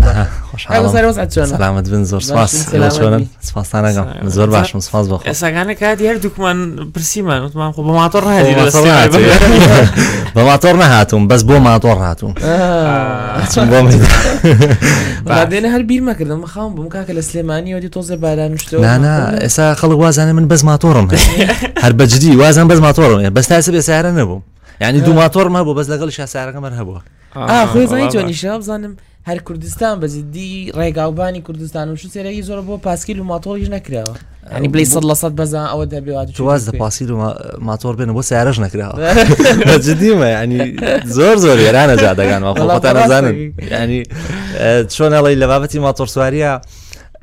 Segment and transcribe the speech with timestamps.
[0.54, 7.72] خۆشحاڵمت بن سپاس سپاسۆن سپاسانەکەم زور باشم سپاس بخ ئێساگانە کات هەر دوکمان پرسیمان وتمان
[7.72, 8.54] خۆ بە ماتۆر هاتی
[10.36, 12.34] بە هاتون نەهاتوم بەس بۆ ماتۆر هاتووم
[15.26, 18.12] بۆ دێنە هەر بیرمەکردم خاوم بم کاکە لە سلێمانی وەدی تۆزە
[18.74, 21.06] نه نه ئێستا تاقەڵ وازانە من بەز ماتۆڕم
[21.84, 24.42] هەر بەجددی وازان بەز ماتۆڕم بەستاسە بێ سارە نەبووم
[24.84, 27.00] یعنی دوو ماتۆڕمە بۆ بەس لەگەڵ شاسارەکەمەەر هەبووە
[27.74, 28.94] خۆزانانی توانیشا بزانم
[29.30, 34.16] هەر کوردستان بەجددی ڕێگاوبانی کوردستان و شوسێرەی زۆر بۆ پاسکیل و ماتۆڵیش نەکراوە
[34.58, 37.18] ینی بلی سەد لە سەد بەزان ئەوە دەبێت واز لە پاسیل و
[37.70, 38.96] ماتۆر بێن بۆ سیارەش نەکراوە
[39.88, 40.60] جدیمە ینی
[41.18, 43.36] زۆر زۆر ێرانە جادەگان وەڵاتان نزانن
[43.72, 44.04] ینی
[44.94, 46.52] چۆنەڵی لە بابەتی ماتۆرسواریە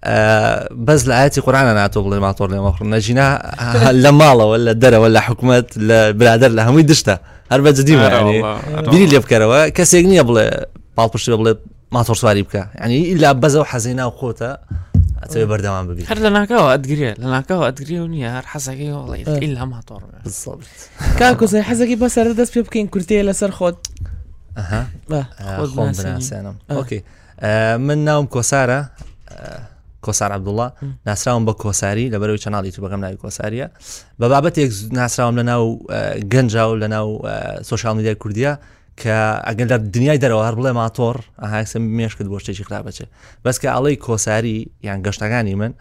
[0.05, 3.53] آه، بس لعاتي قرانا نعتو بلي معطور لي مخر نجينا
[3.89, 7.19] آه، مالا ولا درا ولا حكمات برادر لها مي دشتا
[7.53, 8.43] هربا جديمه يعني
[8.91, 11.57] بيني اللي بكره كاسيغني بلي بعض بشي بلي
[12.13, 14.59] سواري بكا يعني الا بزا وحزينه وقوتها
[15.23, 15.47] اتوي أه.
[15.47, 20.03] بردوان ببي هر لنا كاو ادغري لنا كاو ادغري ونيا هر حزكي والله الا معطور
[20.25, 20.59] بالضبط
[21.19, 23.77] كاكو زي حزكي بس ردس بيبكين كرتي لا سر خود
[24.59, 24.87] اها
[25.57, 27.03] خود ناس انا اوكي
[27.81, 28.91] من نوم كوساره
[30.07, 30.67] کۆسار عبدوڵە
[31.07, 33.69] ناسراوم بە کۆساری لەبەرەوەی چناڵی تو بەگەم ناوی کۆساریە
[34.23, 35.83] بە بابەتێک ناسراوم لە ناو
[36.33, 37.09] گەنجا و لە ناو
[37.63, 38.59] سوۆشال میدیای کوردیا
[39.01, 43.09] کە ئەگەن لە دنیای دەرەوە هەر بڵێ ماتۆر ئاهاکسم مێشکت بۆ شتێکی خراپەچێت
[43.45, 45.73] بەس کە ئەڵەی کۆساری یان گەشتەکانی من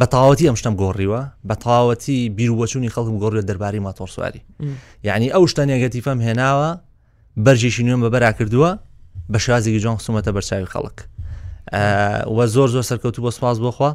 [0.00, 4.40] بەتاوەتی ئەم شتم گۆڕیوە بەتاوەتی بیرروبچوونی خەڵکم گۆڕیە دەرباری ماتۆرسواری
[5.08, 6.70] یعنی ئەو شتە نێگەتیفەم هێناوە
[7.46, 8.70] بەرجێکی نوێن بە بەرا کردووە
[9.32, 10.98] بە شازێکی جۆن خسوومەتە بەرچاوی خەڵک
[11.72, 13.90] وە زۆر زۆر سەرکەوتو بۆ سپاس بۆخوا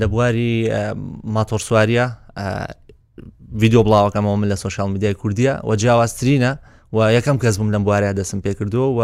[0.00, 0.52] لە بواری
[1.36, 2.06] ماتۆرسواریە
[3.60, 6.52] ویددیو بڵاوەکەمەوە من لە سوۆشال میدیای کوردیە و جیاوازترینە
[6.96, 9.00] و یەکەم کەس بم لەم بوارەیە دەسم پێ کردووە و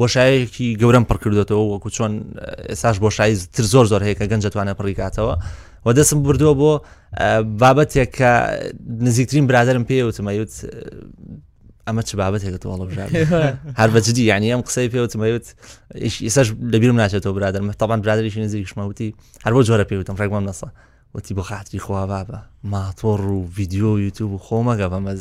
[0.00, 2.12] بۆشایەکی گەورم پڕ کردوێتەوە وەکو چۆن
[2.70, 5.34] ئێساش بۆشایی تر زۆر زۆر هەیە کە گەنجتوانە پڕیکاتەوە
[5.86, 6.72] و دەسم بردووە بۆ
[7.60, 8.30] بابەتێک کە
[9.06, 10.52] نزیکترین برادرم پێوتمەوت
[11.86, 13.08] ئەمە چ بابەتێکت وڵە بژار
[13.78, 15.46] هەر جدی، یعنی ئەم قسەی پێوتمەوت
[16.24, 18.40] ئێساش لەبیرم ناچێتەوە تو برادر، برادریشی
[18.74, 18.92] طبعا
[19.46, 20.66] هەر بۆ جۆرە پێوتم هر نسە
[21.14, 22.36] وتی بۆ خاتری خوا بە
[22.68, 25.20] ماتۆڕ و ویددیو یوتوب و خۆمەگە بە مەز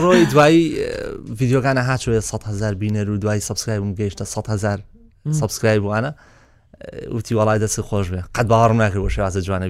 [0.00, 0.76] ڕۆی دوایی
[1.38, 4.78] ویددیوکانە هاچوێ 100هزار بینەر و دوای سبسکرایبم گەیشتە 100هزار
[5.40, 6.10] سبسکرایب وانە
[7.16, 9.68] وتی وڵای دەست خۆش بێ قەت باڕم ناکرد بۆ از جوانە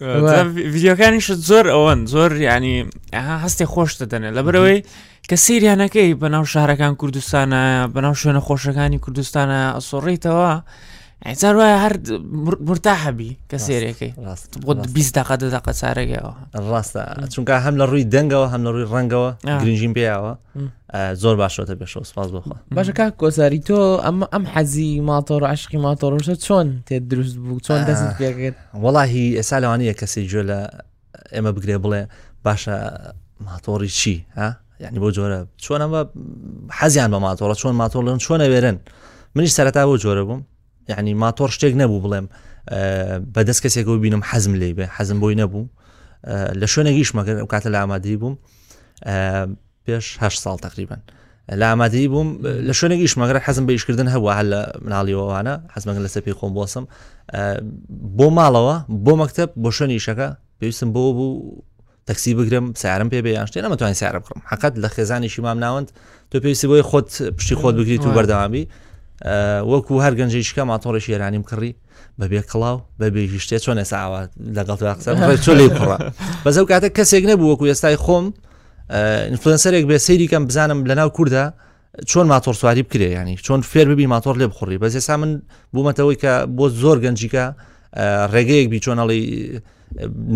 [0.00, 2.76] ویددیوەکانیش زۆر ئەوەن زۆر ینی
[3.44, 4.78] هەستی خۆش دەدەنێت لە برەوەی
[5.28, 7.62] کە سریانەکەی بەناو شارەکان کوردستانە
[7.94, 10.52] بەناو شوێنە خۆشەکانی کوردستانە ئەسۆڕیتەوە
[11.24, 11.92] ئەسار وایە هەر
[12.68, 14.12] مرتا هەبی کە سێرەکەی
[14.66, 16.32] بۆ بیست داقەت دەداقە چارەگەەوە
[16.70, 20.32] ڕاستە چونکە هەم لە ڕووی دەنگەوە هەم لە ڕووی ڕەنگەوە گرنجین پێیاوە
[21.22, 26.34] زۆر باشەوەتە بێشەوە سپاس بخوا باشە کا کۆساری تۆ ئەمە ئەم حەزی ماتۆڕ عشقی ماتۆڕۆشە
[26.46, 30.58] چۆن تێ دروست بوو چۆن دەست پێکرد وەڵاهی ئێسا لەوانەیە کەسی جوێ لە
[31.34, 32.02] ئێمە بگرێ بڵێ
[32.46, 32.76] باشە
[33.48, 34.48] ماتۆری چی ها
[34.82, 36.00] یعنی بۆ جۆرە چۆنەوە
[36.78, 38.76] حەزیان بە ماتۆڕە چۆن ماتۆڵن چۆنە وێرن
[39.34, 40.42] منیش سەرەتا بۆ جۆرە بووم
[40.88, 42.24] یعنی ماتۆر شتێک نەبوو بڵێم
[43.34, 45.64] بەدەست کەسێک بینم حەزم لێ بێ حەزم بۆی نەبوو
[46.60, 48.36] لە شوێنێکیش مەگەر ئەو کاتە لە ئامادەی بووم
[49.84, 51.00] پێش هە ساڵ تقریبان
[51.60, 52.28] لە ئامادەی بووم
[52.70, 56.84] لە شوێنێکیش مەگەر حەزم بە ئیشکردن هەبووە هەل لە مناڵیەوەوانە حەزمەگەن لە سەپی خۆم بۆسم
[58.18, 60.28] بۆ ماڵەوە بۆ مەکتب بۆ شوێنی شەکە
[60.60, 61.62] پێویستم بۆ بوو
[62.10, 65.88] تەکسی بگرم سیارم پێ بێیان شتێن نەمەتوانین سیارە بکڕم حقت لە خێزانیشی مام ناوەند
[66.34, 68.64] تۆ پێویستی بۆی خۆت پشتی خۆت بگریت و بەردەوامی
[69.24, 71.72] وەکو هەر گەنجشکە ماتۆڕێکی ێرانیم کڕی
[72.20, 74.20] بەبێ کڵاو بەبێژیشتێ چۆن ئێساوا
[74.56, 75.96] لەگەڵ قسە لی کوڕە
[76.44, 78.26] بەزەو کاتە کەسێک نەبوو وەکو ئێستای خۆم
[79.28, 81.44] ئینفلەنسەرێک بێ سەیریکەم بزانم لەناو کووردا
[82.10, 85.42] چۆن ماتۆر سواری بکرێ ینی چۆن فێر ببی ماتۆر لێ بخوڕی بەس ێسا من
[85.74, 87.44] بوومەتەوەی کە بۆ زۆر گەنجیکە
[88.32, 89.20] ڕێگەیەک بی چۆنەڵی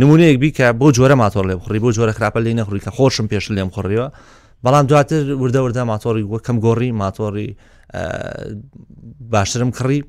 [0.01, 3.45] نمونەیەک بیکە بۆ جۆرە ماتۆر لێ بخڕی بۆ جۆرە خراپە لی نەخوری کە خۆشم پێش
[3.57, 4.09] لێم خوڕیەوە
[4.65, 7.49] بەڵام دواتر وردە وردە ماتۆری وەکەم گۆڕی ماتۆری
[9.33, 10.01] باشترم کڕی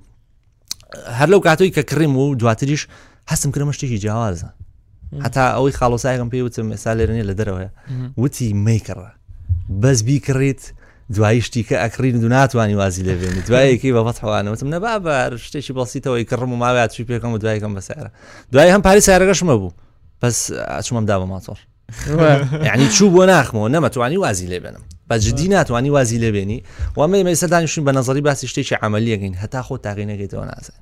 [1.19, 2.87] هەر لەو کاتۆی کە کڕیم و دواتریش
[3.31, 4.49] هەستم کرمە شتێکی جیاوازە
[5.25, 7.69] هەتا ئەوەی خاڵۆسایگەم پێی وتم ئێستا لێرنێ لە دەرەوەە
[8.17, 9.09] وتی میکڕە
[9.81, 10.61] بەس بیکڕیت
[11.15, 16.57] دوایی شتیکە ئەکرین دو ناتوانانی وازی لەبێن دوایەکی بە بەتحوانەوەتم نەبابار شتێکی بەسییتەوەی کڕم و
[16.63, 18.09] ماوات چی پێکەم و دوایەکەم بەسارە
[18.51, 19.71] دوای هەم پاری سارەگەشمە بوو
[20.21, 21.59] بەس ئاچمەمدا بە ماتۆر
[22.75, 26.63] ینی چوو بۆ ناخمەوە نەمەتوانی وازی لێ بێنم بە جدی ناتوانانی وازی لێ بێنی
[26.99, 30.75] وامەی مەسەدانیشین بە نظری باسی شتێکی عملیەگەین هەتا خۆ تاغینەگەیتەوە نازە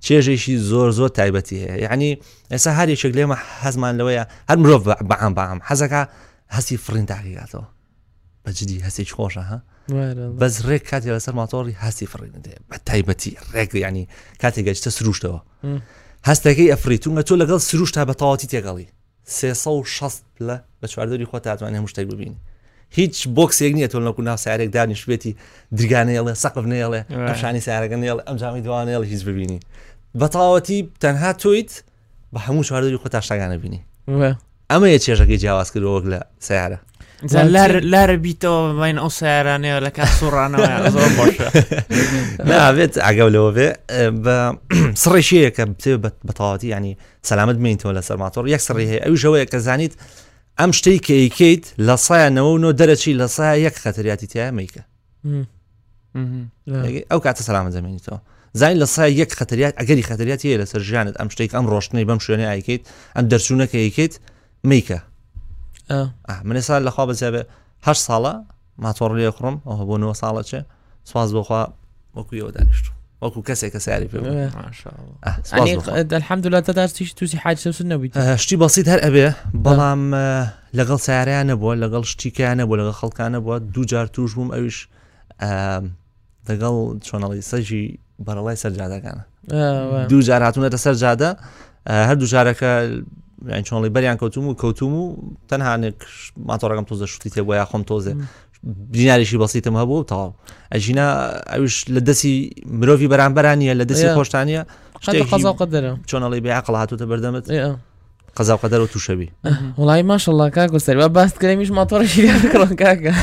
[0.00, 2.18] چێژێکی زۆر زۆر تایبەتی هەیە یعنی
[2.52, 6.02] ئێستا هەرێکێک لێمە حەزمان لەوەیە هەر مرۆڤ بەعام بام حەزەکە
[6.56, 7.64] هەسی فرین تاقیگاتەوە
[8.44, 9.58] بەجددی هەسێک خۆشە ها
[10.40, 14.04] بەس ڕێک کاتێ لەسەر ماتۆری هەسی فرێنێ بە تایبەتی ڕێک ینی
[14.42, 15.40] کاتێک گەشتە سروشتەوە
[16.28, 18.88] هەستەکەی ئەفریتونگە تۆ لەگەڵ سروش تا بە تەواتی تێگەڵی
[19.32, 20.10] 6
[20.40, 22.34] پلە بە چواردەوری خۆ تاتوان هەموو شتێک ببین
[22.90, 25.32] هیچ بۆکسێک نییە تۆ لەکو ناو سارێک دانیش بێتی
[25.76, 29.60] درگانەیەڵێ سەقف نێڵێ ئەشانی سارەکەنێڵ ئەمجامی دوانێڵ هیچ ببینی
[30.20, 31.70] بەتاوەتی تەنها تۆیت
[32.34, 33.80] بە هەموو چواردەوری خۆ تاشتاگانە بینی
[34.72, 36.78] ئەمە یە چێژەکەی جیاواز کردەوەک لە سیارە
[37.28, 39.90] L'arbito ma in بين ne la
[40.22, 41.52] ولا ma sono borsha.
[42.42, 43.72] لا بيت عقبلو بي
[44.94, 49.92] سري شيء بسبب بطاطي يعني سلامت مينتو ولا سرماتور ياك سري هي او جوي كزانيت
[50.60, 54.82] ام شتي كي كيت لا صانو نو شي لا صا يك خطرياتي تي ميكا
[57.12, 58.18] او كات سلامت زميني تو
[58.54, 62.18] زای لە سای یەک خەتریات ئەگەری خەتریات هەیە لەسەر ژیانت ئەم روشتني ئەم ڕۆشتنەی بەم
[62.18, 62.80] شوێنە ئایکیت
[63.16, 64.14] ئەم دەرچوونەکە یکیت
[64.66, 64.96] میکە
[66.44, 67.42] منێ سال لەخوا بەجێبێ
[67.86, 68.34] هەر ساڵە
[68.84, 70.60] ماتۆڕ لێ خوڕم ئەوە بۆ نوە ساڵە چێ
[71.10, 71.62] سواز بۆخوا
[72.16, 72.90] وەکویەوە دانیشتو
[73.22, 79.26] وەکو کەسێک کە ساری پێحمدولا تاداشتی تووسی حاجسن نبییت شتی بەسییت هەر ئەبێ
[79.64, 80.02] بەڵام
[80.78, 84.78] لەگەڵ ساریانە بووە لەگەڵ شتیکیانە بۆ لەگە خەڵکانە بووە دووجار توش بووم ئەویش
[86.48, 86.76] دەگەڵ
[87.06, 87.86] چۆنەڵی سەژی
[88.26, 89.22] بەرەڵای سەررجادەکانە
[90.10, 91.30] دووجار هاتونەتە سەررجادە
[92.08, 92.70] هەردوو ژارەکە
[93.46, 96.04] يعني شلون اللي بريان كوتومو كوتومو تنها انك
[96.36, 98.16] ما ترى قام توزه شوتيت ويا خم توزه
[98.62, 100.32] بجيناري شي بسيطة ما هو تا
[100.72, 104.66] اجينا اوش لدسي مروفي بران برانية لدسي خوشتانية
[105.02, 107.76] خانت قضاء وقدر شلون اللي بيعقل هاتو تبردمت
[108.36, 109.32] قضاء وقدر وتوشبي
[109.78, 113.14] والله ما شاء الله كاكو سر بس كلاميش ما طور شي فكرة كاكا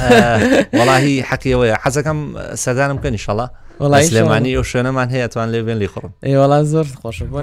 [0.77, 3.49] والله حكي ويا حسا كم سردانم كان ان شاء الله
[3.81, 7.41] لێمانی ئەو شوێنەمان هەیە توان لێ بێن لی خۆم ئێوەڵا زۆر خۆش بۆ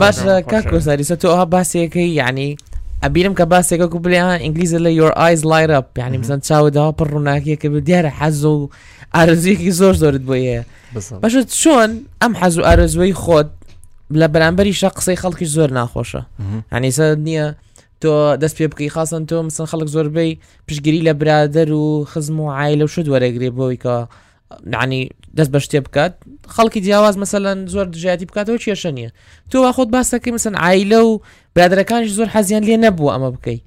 [0.00, 2.56] باشه کاک کۆساریسە تو ئەوها باسیەکەی یعنی
[3.04, 7.68] ئەبیرم کە باسێکە و بلیان ئینگلیزە لە یۆر ئایز لایرە پیانی بزن چاوداوە پڕ ڕووناکیەکە
[7.72, 8.70] ب دیارە حەز و
[9.14, 10.60] ئارزیەکی زۆر زۆرت بۆیە
[11.22, 11.90] باش چۆن
[12.22, 13.48] ئەم حەز و ئارزوەی خۆت
[14.20, 16.22] لە بەرامبەری شە قسەی خەڵکی زۆر ناخۆشە
[16.74, 17.46] هەنیسە یعنی نییە
[18.02, 18.12] تۆ
[18.42, 20.32] دەست پێ بکەی خاستن تۆ مسن خەڵک زۆربەی
[20.68, 23.96] پشگیری لە برادر و خزم و عیل و وەرەگرێ بۆیکە
[24.66, 24.98] نانی
[25.38, 26.12] دەست بە شتێ بکات
[26.54, 29.10] خەڵکی جیاواز مەسەەن زۆر دژایەتی بکاتەوە کێشە نیە
[29.50, 31.10] تۆوا خۆت باسەکەی مەسن ئایلە و
[31.54, 33.62] برادەکانش زۆر حەزیان لێ نەبووە ئەمە بکەیت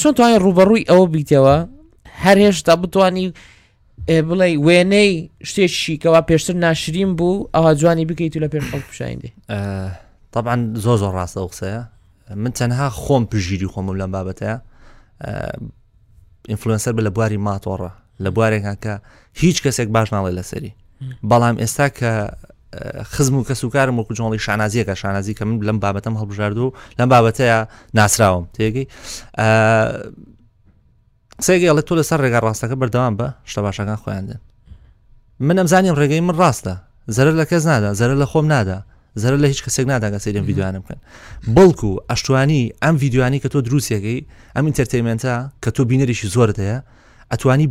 [0.00, 1.56] چۆن توانین ڕوبەڕووی ئەوە بیتەوە
[2.24, 3.26] هەر هێشتا بتانی
[4.28, 5.10] بڵێ وێنەی
[5.48, 9.30] شتێکی کەوا پێشتر ناشرین بوو ئەوە جوانی بکەیت و لە پێش خەڵ پشایندێ
[10.34, 11.80] طبعاان زۆ زۆر ڕاستە ئەو قسەیە
[12.42, 14.56] من تەنها خۆم پژیری خۆم لەم بابەتەیە
[16.50, 17.90] ئینفلوەنسەر بە لە بواری ماتۆڕە
[18.24, 18.94] لە بوارێکاکە
[19.42, 20.72] هیچ کەسێک باش ناڵێ لەسەری
[21.30, 22.12] بەڵام ئێستا کە
[23.12, 27.58] خزم و کەسوکارم وەکو جۆڵی شانازیەکە شانازی کە من لەم بابەتەم هەڵبژاردو و لەم بابەتەیە
[27.96, 28.86] ناسراوم تێگەی
[31.46, 34.40] سێگەڵێت تۆ لەسەر ڕێگا ڕاستەکە بەردەوام بە شتە باشەکان خۆیاندن
[35.46, 36.74] من ئەمزانیم ڕێگەی من ڕاستە
[37.16, 38.78] زەرر لە کەس نادا زەرە لە خۆم نادا
[39.22, 40.98] زەرە لە هیچ کەسێک ناداگە سەیرم یددیوانە بکەن
[41.56, 44.18] بەڵکو ئەشتوانی ئەم یددیوانی کە تۆ دروستێکی
[44.56, 46.78] ئەم ئینتەرتەیمنتە کە تۆ بینەریشی زۆر دەیە
[47.32, 47.66] ئەتوانی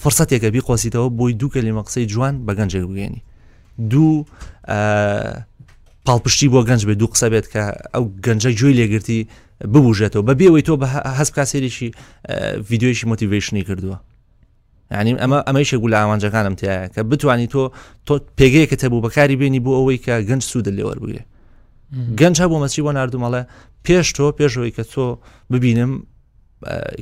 [0.00, 3.20] فرسەتێکە بیقۆسیتەوە بۆی دووکە لێ مەقسەی جوان بە گەنجێک بگەێنی
[3.90, 4.12] دوو
[6.06, 7.62] پاڵپشتی بۆ گەنج بێت دوو قسە بێت کە
[7.94, 9.20] ئەو گەنجە جوێی لێگرتی
[9.72, 10.86] ببوژێتەوە بە بێەوەی تۆ بە
[11.18, 11.88] هەست کاسێریشی
[12.70, 13.96] یددیوێکی مۆتیڤشنی کردووە
[14.98, 17.62] ینی ئەمە ئەمەیشە گولا ئامانجەکانم تایە کە بتانی تۆ
[18.06, 21.22] تۆ پێگەیەکە تەبوو بەکاری بینی بۆ ئەوەی کە گەنج سوود لێوەربگرێ
[22.20, 23.42] گەنج بۆ مەچی بۆ نردومەڵە
[23.86, 25.04] پێش تۆ پێشەوەی کە تۆ
[25.52, 25.92] ببینم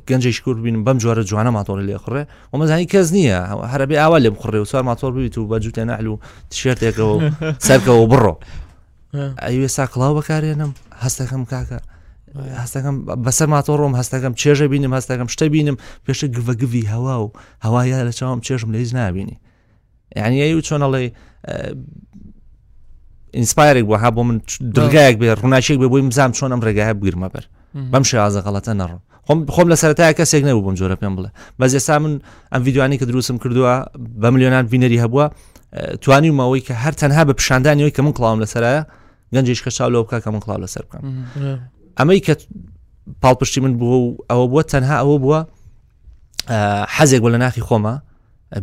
[0.08, 3.38] گەنجش کورد بین بەم جۆرە جوانە ماتۆری لێخڕێ و مەزانی کەس نییە
[3.72, 6.16] هەرەبێ ئاوا لێم خوڕێ و سوار ماتۆر بیت و بەجووتە نەحل و
[6.50, 7.14] تشێرتێکەوە
[7.66, 8.34] سەرکەەوە بڕۆ
[9.42, 10.72] ئەوێ سا کڵاو بەکارێنم
[11.04, 11.80] هەستەکەم کاکە
[12.62, 15.76] هەستەکەم بەسەر ماتۆڕۆم هەستەکەم چێژە بینم هەستەکەم شتە بینم
[16.06, 17.32] پێشە گڤگوی هەوا و
[17.64, 19.38] هەوایە لە چاوم چێژم لەیز نبینی
[20.16, 21.02] یعنی و چۆنەڵێ
[23.34, 24.38] ئینسپایرێک بۆ ها بۆ من
[24.76, 27.44] درگایەک بێ ڕووناچێک بێ بۆی مزام چۆنم ڕێگایە بگرمە بەر
[27.92, 29.00] بەم شێازە غەڵەتە نەڕم
[29.54, 32.12] خۆم لە سەرای کەسێک نەبووم جۆرە پێم بڵێ بەز ێستا من
[32.52, 33.74] ئەم یددیوانی کە دروستم کردووە
[34.22, 35.26] بە میلیۆنان بینەری هەبووە
[36.02, 38.72] توانی ومەوەی کە هەر تەنها بە پیشاندانیەوەی کە من کلااوم لەسرە
[39.34, 41.02] گەنجش کە چاو لەوە بکە کە من کلااو لەسەر بکەم
[41.98, 42.32] ئەمەی کە
[43.24, 45.40] پاڵپشتی من بووە و ئەوە بووە تەنها ئەوە بووە
[46.96, 47.94] حەزێک بۆ لە ناخی خۆمە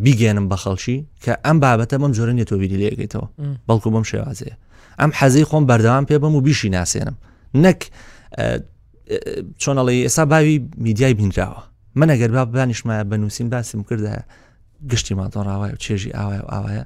[0.06, 3.28] بیگەێنم بە خەڵکی کە ئەم بابەتە بەم جۆرە نیە تۆ ویدیلێگەیتەوە
[3.68, 4.56] بەڵکو بەم شێوازەیە
[5.00, 7.16] ئەم حەزەی خۆم بەردەوام پێ بم و بیشی ناسێنم
[7.66, 7.82] نەک
[9.64, 11.62] چۆنەڵی ئێستا باوی میدیای بینراوە
[11.96, 14.22] من ئەگەر با بانیشمایە بنووسین باسم کردە
[14.92, 16.84] گشتی ماتۆڕاوای و چێژی ئاوای و ئاوایە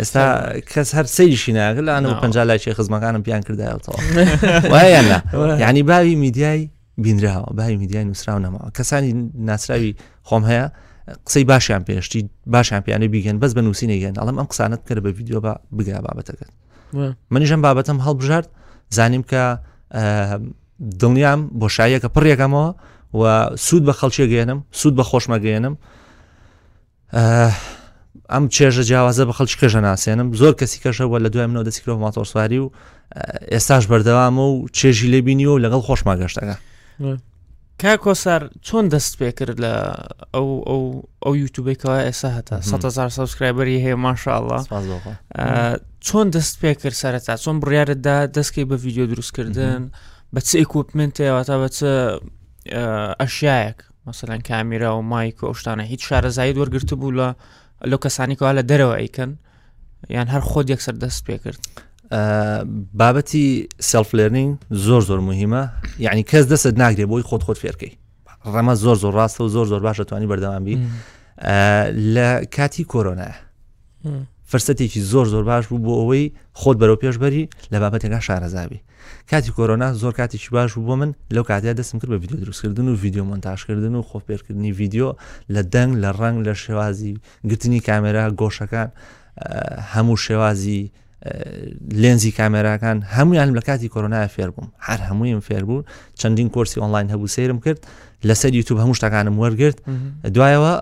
[0.00, 4.00] ئێستا کەس هەر سەیشیناگەل لە پ لای چێ خزمەکانم پیان کردایەوە
[4.72, 5.04] وایە
[5.60, 6.70] یعنی باوی میدیای
[7.00, 9.94] بینراوە باوی میدیای نووسراو نەماوە کەسانی ناسراوی
[10.28, 10.70] خۆم هەیە
[11.26, 15.40] قسەی باشیان پێشتی باشیان پیانە بیگەن بەس بە نووسینەگەن ئەڵم ئەم قسانت کرد بە یددیو
[15.40, 16.50] بە بگا بابەتەکەن
[17.30, 18.46] منیژەم بابەتم هەڵبژارد
[18.90, 19.42] زانیم کە
[21.00, 22.74] دڵنیام بۆشایەکە پڕێکەمەوە
[23.14, 25.74] و سوود بە خەڵکی گەێنم سوود بە خۆشمە گەێنم
[28.32, 32.58] ئەم چێژە جیاوازە بە خەڵکی کەژە ناسێنم زۆر کەسی کەشەوە لە دوای منەوە دەسیکرۆ ماتۆسواری
[32.58, 32.70] و
[33.52, 36.56] ئێستاش بەردەوامە و چێژی لێبینیەوە لەگەڵ خۆشما گەشتەکە
[37.82, 39.72] کا کۆسار چۆن دەست پێ کرد لە
[40.34, 40.82] ئەو ئەو
[41.24, 44.58] ئەو یوتوبێکەوە ئێستا هەتا 100هزار سبسکرایبەری هەیە ماشاءله
[46.06, 49.90] چۆن دەست پێ کرد سەرتا چۆن بڕیارتدا دەستکەی بە ویددیو دروستکردن.
[50.34, 51.78] بە چ ئیکوپمنتێواتە بە چ
[53.20, 57.28] ئەشایەک مەسەەن کامیرا و مایک و شتانە هیچ شارەزایی وەرگرت بوو لە
[57.90, 59.30] لەو کەسانیکەوا لە دەرەوە ئەیکەن
[60.16, 61.60] یان هەر خۆت یەکسەر دەست پێ کرد
[63.00, 63.46] بابەتی
[63.90, 64.50] سلفلێنینگ
[64.86, 65.62] زۆر زۆر مهمە
[66.04, 67.92] یعنی کەس دەست ناگرێ بۆی خۆت خۆت فێرکەی
[68.54, 70.76] ڕەمە زۆر زۆر ڕاستە و زۆر زۆر باشە توانی بەردەوامبی
[72.14, 73.34] لە کاتی کۆرۆنایە
[74.52, 76.26] فرسەتێکی زۆر زۆر باش بوو بۆ ئەوەی
[76.60, 78.80] خۆت بەرەو پێشبەری لە بابەتێکا شارەزاوی
[79.30, 82.88] کاتی کۆرۆنا زۆر کاتێکی باش بوو بۆ من لەو کاتیا دەستم کرد بە ویددیو دروستکردن
[82.88, 85.14] و ویددیو منتاشکردن و خۆپێرکردنی ویددیو
[85.54, 87.14] لە دەنگ لە ڕنگ لە شێوازی
[87.50, 88.88] گرتنی کامێرا گۆشەکان
[89.94, 90.80] هەموو شێوازی
[92.02, 95.82] لێنزی کامێراکان هەمویان لە کاتی کۆرۆنای فێر بووم هەر هەموویم فێر بوو
[96.20, 97.80] چەندین کورسی ئۆنلاین هەبوو سرم کرد
[98.28, 99.78] لەسەر یوتوب هەموو شتەکانم وەرگرت
[100.36, 100.72] دوایەوە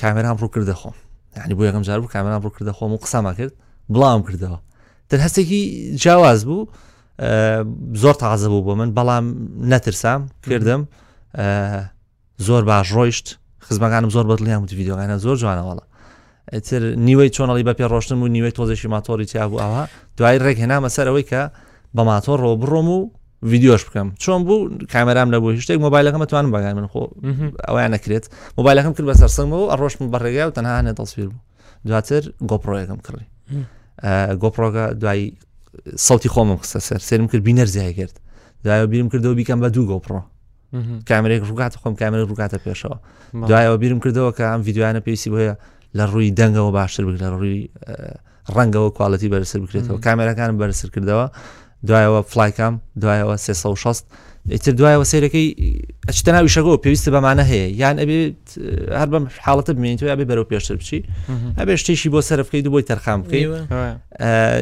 [0.00, 0.96] کامێرام ڕوو کردە خۆم
[1.36, 3.52] ینی بۆ یەکەم جار بوو کامران ڕوو کردە خۆم و قسەما کرد
[3.94, 4.58] بڵام کردەوە
[5.08, 5.60] تر هەستێکی
[6.02, 6.66] جیاواز بوو
[8.02, 9.24] زۆر تازە بوو بۆ من بەڵام
[9.72, 10.20] نەترسام
[10.50, 10.82] کردم
[12.46, 13.26] زۆر باش ڕۆیشت
[13.68, 15.84] خزمەکانم زۆر بەدڵیان وتی یددیوگانە زۆر جوانەوەڵە
[16.66, 19.82] تر نیوەی چۆنەڵی بە پێ ڕۆشتن و نیوەی تۆزێکی ماتۆری تیا بوو ئەوە
[20.18, 21.42] دوای ڕێک هێنامە سەرەوەی کە
[21.96, 23.10] بە ماتۆر ڕۆ بڕۆم و
[23.42, 27.02] ویددیۆش بکەم چۆن بوو کامەرام لە بۆ شتێک مۆبایلەکەم ئەتوانم بەگان من خۆ
[27.68, 28.24] ئەویان نەکرێت
[28.58, 31.42] مۆبایلەکەم کرد بە سەرسەمەوە ئەڕۆشم بەڕێگا و تەنها نێتەسویر بوو
[31.86, 33.24] دواتر گۆپۆیەکەم کڕی
[34.42, 35.26] گۆپۆگە دوایی
[36.06, 38.14] سەڵی خۆمم قسە سەر سرم کرد بینەرزیای کرد
[38.64, 40.20] دوایەوە بیرم کردەوە بیکەم بە دوو گۆپڕۆ
[41.10, 42.96] کامرێک ڕووگات خۆم کامرە ڕووکاتە پێشەوە
[43.50, 45.54] دوایەوە بیرم کردەوە کە ئەم یددیوانە پێویستی بۆیە
[45.98, 47.62] لە ڕووی دەنگەوە باشتر بک لە ڕووی
[48.56, 51.26] ڕەنگەوە کوالەتی بەرسەر بکرێتەوە کامێرەکان بەرسەر کردەوە
[51.86, 54.04] دوایەوە فلایکام دوایەوە 360
[54.50, 55.48] ئیتر دوایەوە سیرەکەی
[56.08, 58.34] ئەچتە ناوی شەگەەوە پێویستە بەمانە هەیە یان ئەبێت
[59.00, 60.98] هەر بەم حاڵەتە بمێنیتەوە ئەبێ بەرەو پێشتر بچی
[61.58, 63.68] ئەبێ شتێکی بۆ سەرفکەی دوبی تەرخام بکەیت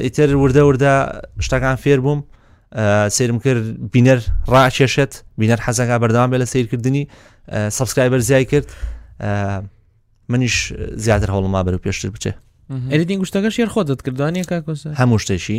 [0.04, 0.92] ئیتر وردە وردە
[1.46, 2.20] شتەکان فێر بووم
[3.16, 4.20] سرم کرد بینەر
[4.52, 7.02] ڕاکێشێت بینەر حەزەکە بەردەوام بێ لە سیرکردنی
[7.78, 8.68] سبسکرایبەر زیای کرد
[10.30, 10.56] منیش
[11.04, 12.37] زیاتر هەوڵما بەرەو پێشتر بچێت
[12.90, 15.58] ئەریدین گوشتەکە شێر خۆت کردوانی کاکۆس هەموو شتێکی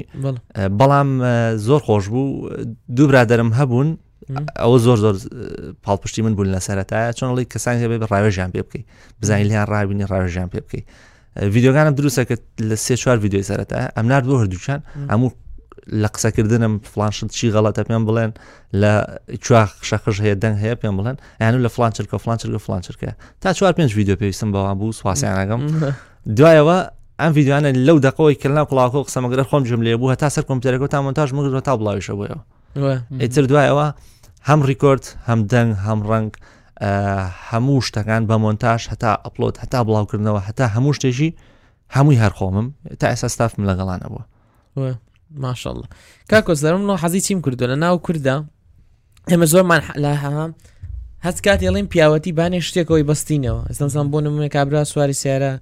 [0.79, 1.09] بەڵام
[1.67, 2.49] زۆر خۆش بوو
[2.95, 3.87] دوو برادرم هەبوون
[4.61, 5.15] ئەوە زۆر زۆر
[5.85, 8.85] پاڵپشتی من بوون لە سەرەتایە چۆنڵی کەسانی هەبێ بە ڕاوێژیان پێ بکەیت
[9.21, 10.85] بزانین لیان ڕاوینی ڕاوێژیان پێ بکەیت
[11.53, 12.35] ویددیوگانم دروستەکە
[12.69, 14.79] لە سێ چوار ویددیوی سەرەتا ئەم نار بۆ هەردووچان
[15.11, 15.31] هەموو
[16.01, 18.31] لە قسەکردنم فلانشت چی غەڵەتە پێم بڵێن
[18.81, 18.91] لە
[19.45, 23.11] چاخ شەخش هەیە دەنگ هەیە پێم بڵێن یانو لە فلانچرکە فلانچرکە فلانچرکە
[23.41, 25.61] تا چوار پێنج ویددیو پێویستم بەوان بوو سواسیانەگەم
[26.37, 26.79] دوایەوە
[27.21, 30.97] ئەم یددیوانە لەو دەقەوەی کردنا قڵاکۆ قسەمەگرە خۆم جم لێ بوو تا سەر کۆمپیوتەرەکە تا
[31.03, 32.37] مونتاژ مگرەوە تا بڵاویشە بۆەوە
[33.21, 33.87] ئیتر دوایەوە
[34.49, 36.31] هەم ریکۆرد هەم دەنگ هەم ڕنگ
[37.49, 41.29] هەموو شتەکان بە مۆنتاژ هەتا ئەپلۆت هەتا بڵاوکردنەوە هەتا هەموو شتێکی
[41.95, 42.67] هەمووی هەرخۆمم
[42.99, 44.93] تا ئێستا لەگەڵانە بووە
[45.45, 45.85] ماشاءله
[46.31, 48.35] کاکۆزەرمەوە حەزی چیم کردو لە ناو کووردا
[49.31, 50.11] ئێمە زۆرمان لە
[51.25, 51.59] هەست کات
[51.93, 55.53] پیاوەتی بانێ شتێکەوەی بەستینەوە ئەستەسان بۆ نمونە کابرا سواری سیارە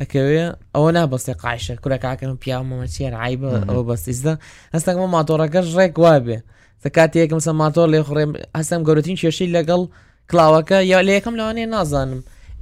[0.00, 4.38] اكوي او نه بس قاعشه كل كا كان بيا ماما شي عايبه او بس ازا
[4.74, 6.40] هسا ما ماتور كان ريك وابي
[6.78, 9.88] فكات هيك مثلا ماتور لي اخرين هسا مقولتين شي شي لقل
[10.30, 11.74] كلاوكا يا ليكم لو اني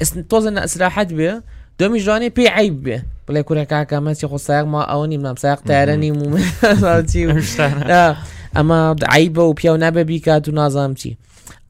[0.02, 1.42] اس توزن اسلحت بيه
[1.80, 5.34] دوم جاني بي عيب بي بلا كل كا كان ما شي خصا ما اوني ما
[5.38, 7.32] سايق تارني مو صافي
[7.92, 8.16] آه.
[8.56, 11.16] اما عيبه وبيا ونابي بيكاتو نازامتي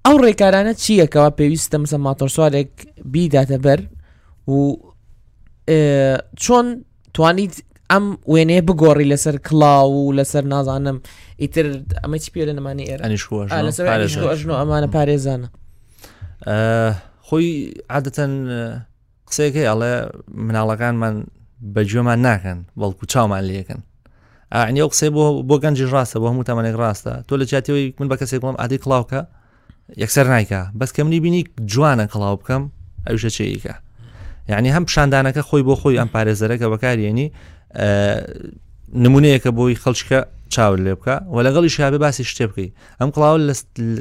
[0.07, 1.31] او ريكارانه چیه که و
[1.75, 2.69] مثلا ماتور سوالک
[3.05, 3.89] بی داته بر
[4.47, 4.75] و
[6.43, 6.67] چۆن
[7.15, 7.55] توانیت
[7.93, 11.01] ئەم وێنەیە بگۆڕی لەسەر کلااو و لەسەر نازانم
[11.43, 11.67] ئیتر
[12.05, 15.49] ئەمە چی پێ لە نەمانی ئێرانیژن ئەمانە پارێزانە
[17.27, 17.49] خۆی
[17.93, 18.33] عادەتەن
[19.29, 19.95] قسێکی ئەڵێ
[20.47, 21.15] مناڵەکانمان
[21.75, 23.81] بەگوێمان ناکەن بەڵکو چاومان لەکەن
[24.55, 28.09] ئەنی ئەو قسێ بۆ بۆ گەنجی ڕاستە بۆ هەموو تەمەێک ڕاستە تۆ لە جاتەوەی من
[28.11, 29.21] بە کەسێک بڵم عادی کلااوکە
[30.03, 31.43] یەکسەر نایکە بەس کەمنی بینی
[31.73, 32.63] جوانە کڵاو بکەم
[33.09, 33.75] ئەوشە چیکە
[34.49, 37.31] یعنی هەم پیشاندانەکە خۆی بۆ خۆی ئەم پارێزەرەکە بەکارێنی
[38.95, 43.55] نمونەیەکە بۆی خەڵچکە چاور لێ بکە و لەگەڵی شابێ باسی شتێ بکەی ئەم کلااو لە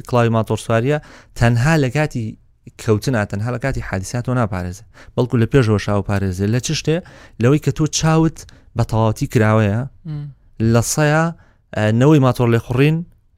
[0.08, 0.98] کلاوی ماتۆرسواریە
[1.36, 2.38] تەنها لە کاتی
[2.82, 4.84] کەوتنا تەنها لە کاتی حادیسات و ناپارێزە
[5.18, 7.02] بەڵکو لە پێشەوە شاو پارێزێ لە چ شتێ
[7.44, 8.46] لەوەی کە تۆ چاوت
[8.80, 9.82] بە تەواتی کراوەیە
[10.74, 11.24] لە سایە
[12.02, 12.98] نەوەی ماتۆر لێ خوڕین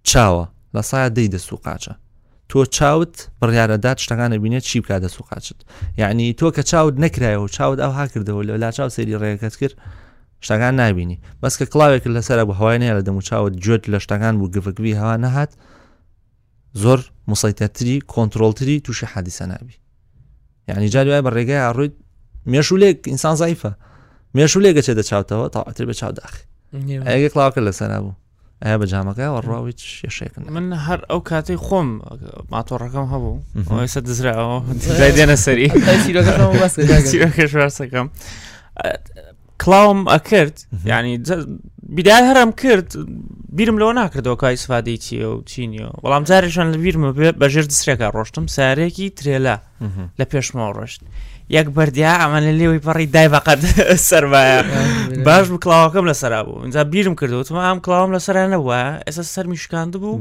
[0.09, 0.45] چاوە
[0.75, 1.93] لە سایە دەی دەست و قاچە
[2.49, 5.55] تۆ چاوت بڕیارەدات شتەکانە بینێت چی بکات دە سوقاچت
[5.97, 9.75] یعنی تۆ کە چاوت نکرایەوە چاوت ئەو هاکردەوە لە لا چاو سەری ڕێەکەت کرد
[10.45, 14.51] شتەکان نبینی بەس کە کلااوێک لەسەر بە هەوانەیە لە دەمو چاوت جوێت لە شتەکان بوو
[14.55, 15.51] گفکوی هەوا نەهات
[16.83, 16.99] زۆر
[17.31, 19.73] مسەیتەتری کۆنتترۆلتری تووشە حادیسە نابی
[20.67, 21.93] یعنی جا دوای بە ڕێگای ئاڕوویت
[22.51, 23.71] مێشولێک ئینسان زایفە
[24.37, 26.43] مێشولێک گەچێ دە چاوتەوە تاعاتر بە چاوداخی
[27.09, 28.13] ئەگە کلااوکە لەسەر نبوو
[28.65, 31.89] ئایا بە جامەکەەوە ڕاوی شێشێکن من هەر ئەو کاتی خۆم
[32.53, 33.35] ماتۆڕەکەم هەبوو
[33.85, 34.57] ئێستا دزراەوە
[35.17, 35.69] دێنە سەری
[37.37, 38.07] کەشەکەم
[39.61, 40.55] کلاوم ئەکرد
[40.91, 41.15] ینی
[41.95, 42.89] بیدای هەرم کرد
[43.57, 47.09] بیرم لەوە ناکردەوە کای سفادەی چیە و چینیەوە بەڵام جارێکشان لە بیرمە
[47.41, 49.57] بەژێر دسرێکە ڕۆشتم سارێکی ترێلا
[50.19, 51.01] لە پێشمەوە ڕۆشت.
[51.55, 53.59] یەک بردیا ئەمە لە لێوی پەڕی دایبقەت
[54.09, 54.59] سەرمایە
[55.25, 60.15] باش کلااوەکەم لەسرا بوو اینجا بیرم کردوتمە ئەم کلااوم لەسەر نەوە ئێستا سەرمی شکاند بوو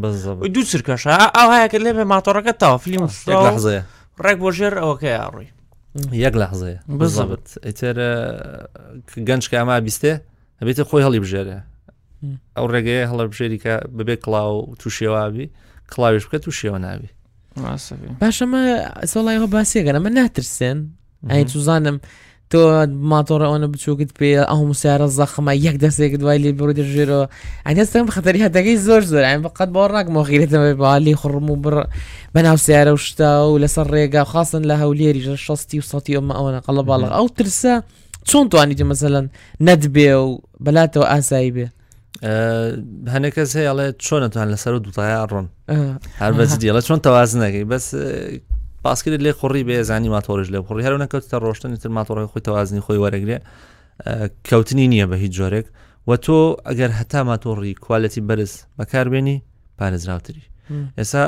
[0.55, 3.05] دوو سرکەشە ئەو هەیەکرد لێ ماتۆڕەکە تاوفلیم
[4.25, 5.49] ڕێک بۆ ژێر ئەوەکەی ئاڕی
[6.25, 7.97] یەک لەحزەیە بزبت ئیتر
[9.29, 10.13] گەنجکە ئەما بیستێ
[10.61, 11.59] هەبێتە خۆی هەڵی بژێرە
[12.57, 15.47] ئەو ڕێگەیە هەڵە بژێریکە ببێ کلااو تووشێوابی
[15.93, 17.11] کلااویش بکە تووشێوە ناوی
[18.23, 18.61] باشەمە
[19.13, 20.79] سڵی هەڵ باسیێگەنە مە ناترسێن
[21.31, 21.99] ئەین سوزانم
[22.51, 22.61] تۆ
[23.13, 27.27] ماتۆڕە ئەوە بچووکت پێ ئەوم سیارە زەخمە یەک دەستێک دوای لێ بڕ دەژێرەوە
[27.67, 31.75] ئەنیستم خەتەری هەتەکەی زۆر زۆر ئەم بەقەت بۆ ڕاکمەوە غیرێتەوە بالی خوڕم و بڕ
[32.35, 36.35] بەناو سیارە و شتا و لەسەر ڕێگا خاصن لە هەولێری ژە شستی و سەتی ئەمە
[36.39, 37.75] ئەوەنە قەڵە باڵە ئەو ترسە
[38.29, 39.27] چۆن توانیتە مەسەلەن
[39.67, 41.67] نەتبێ و بەلاتەوە ئاسایی بێ.
[43.15, 45.33] هەنێک کەس هەیەڵێ چۆنەتوان لەسەر و دوتایە هر
[46.21, 47.87] هەر بەس دیڵە چۆن تەواز نەکەی بەس
[48.87, 52.99] پاسکرێت لێ خوڕی بێزانی ماتۆرش لێ خوڕی هەرو نەکەوتتە ڕۆشتن تر ماتۆڕی خۆی توازنی خۆی
[53.05, 53.39] وەرەگرێ
[54.49, 55.67] کەوتنی نییە بە هیچ جۆرێک
[56.09, 59.37] و تۆ ئەگەر هەتا ماتۆڕی کوالەتی بەرز بەکاربێنی
[59.79, 60.45] پارێزراوتری
[60.99, 61.23] ئێسا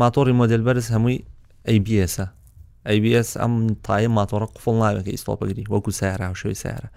[0.00, 1.18] ماتۆڕی مۆدل بەرز هەمووی
[1.68, 2.26] ئەیBSە
[2.88, 3.54] ئەیBS ئەم
[3.86, 6.88] تایە ماتۆڕە قفڵ ناوێکە ئیسۆپگری وەکو سارا شوی سارە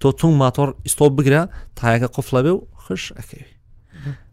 [0.00, 1.42] تۆ چون ماتۆر ئیسۆپ بگرە
[1.80, 3.50] تایەکە قفلە بێ و خش ئەەکەوی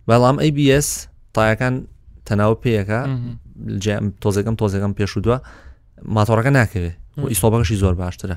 [0.10, 0.88] بەڵام ئەیBS
[1.36, 1.76] تایەکان
[2.28, 3.00] تەناو پێیەکە
[4.24, 5.38] تۆزەکەم تۆزەکەم پێش و دووە
[6.16, 8.36] ماتۆڕەکە ناکەوێت و ئیسۆبەکەشی زۆر باشترە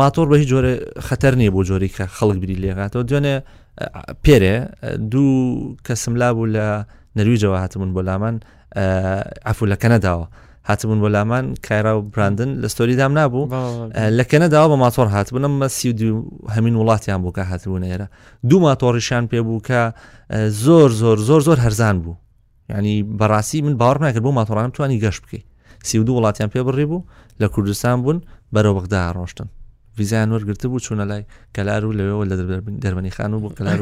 [0.00, 0.72] ماتۆر بە هیچ جۆرە
[1.08, 3.34] خەتەر نییە بۆ جۆری کە خەڵک بری لێغاتەوە دوێنێ
[4.24, 4.56] پێرێ
[5.12, 5.32] دوو
[5.86, 6.66] کەسم لا بوو لە
[7.16, 8.36] نەرویجەوە هاتمون بۆ لامان
[9.46, 10.26] ئەفو لە کەنەداوە
[10.68, 13.42] هاتبوون بۆ لامان کایرا و براندن لە ستۆری دام نبوو
[14.18, 16.08] لە کەنەداوە بە ماتۆر هاتبوونم بە سی دو
[16.54, 18.06] هەمین وڵاتیان بووکە هاتبوون ئێرە
[18.48, 19.80] دوو ماتۆڕیشان پێبوو کە
[20.64, 22.14] زۆر زۆر زۆر زۆر هەرزان بوو
[22.78, 25.44] ینی بەڕاستی من باوەڕ ناکرد بۆ ماتۆڕانم توانی گەشت بکەیت
[25.82, 27.04] سیودو وڵاتیان پێ بڕی بوو
[27.40, 28.18] لە کوردستان بوون
[28.54, 29.46] بەرەو بەغدا ڕۆشتن
[29.98, 31.22] ویزیان وەرگرت بوو چوونە لای
[31.56, 32.36] کەلار و لەوێەوە لە
[32.82, 33.76] دەربنی خان و بۆ کلار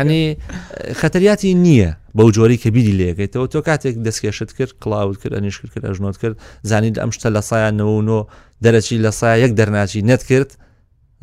[0.00, 0.38] ینی
[1.00, 5.84] خەتریاتی نییە بەو جۆری کە بیری لێگەیتەوە تۆ کاتێک دەستکێشت کرد کلااوت کرد ئەنیشکرد کرد
[5.90, 8.20] ئەژنۆت کرد زانیت ئەم شتە لە سایان نەوەنۆ
[8.64, 10.50] دەرەچی لە سای یەک دەرناچی نەت کرد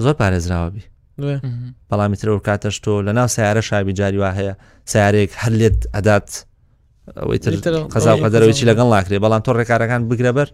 [0.03, 0.83] زۆر پارێزراوەبی
[1.19, 4.53] بەڵامی ترەوە کاتەش تۆ لە ناو سیارە شابی جاری وا هەیە
[4.91, 6.29] سیارێک هەر لێت ئەدات
[7.17, 7.39] ئەوەی
[7.93, 10.49] قەزا قەدەرەوەیی لەگەڵ لاکرێ بەڵام تۆ ڕێکارەکان بگرە بەر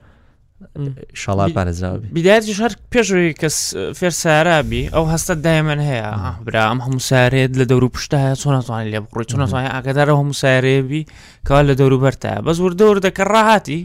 [1.22, 3.58] شڵا پارێزراوی بیداتی هەر پێشوی کەس
[4.00, 6.08] فێر سارابی ئەو هەستە دایمەن هەیە
[6.46, 10.14] برام هەموو سارێت لە دەور و پشتە هەیە چۆن ناتوانانی لێ بڕی چۆن ناتوانانی ئاگدارە
[10.22, 11.02] هەموو سارێبی
[11.48, 13.82] کەوا لە دەور و بەرتە بەزور دەور دەکە ڕاهاتی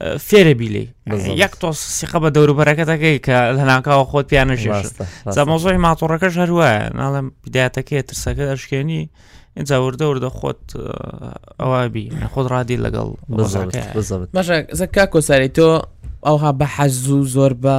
[0.00, 0.86] فێرە بیلی
[1.42, 4.72] یەک تۆس سیخە بە دەوروبەرەکەتەکەی کە هەناکەوە خۆت پیانەژێ
[5.36, 9.00] زەمۆزۆی ماتۆڕەکەش هەروایە ناڵم بدایەتەکەی ترسەکە دەشکێنی
[9.58, 10.62] اینجا وردە وردە خۆت
[11.60, 13.08] ئەوابی خۆت ڕادی لەگەڵ
[14.36, 15.68] بەشە زەکا کۆساری تۆ
[16.26, 17.76] ئەوها بە حەزوو زۆر بە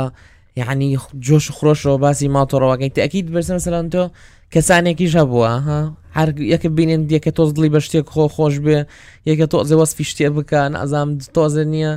[0.62, 0.88] یعنی
[1.26, 4.04] جۆش خۆشەوە باسی ماتۆڕەوەگەی تاکیید بەرسەر سەلان تۆ
[4.54, 5.82] کەسانێکیش هەبووە ها
[6.18, 8.80] هەر یەکە بینێن دیەکە تۆز دڵی بە شتێک خۆ خۆش بێ
[9.30, 11.94] یەکە تۆ زەوەسفی شتێ بکەن ئەزام تۆزە نییە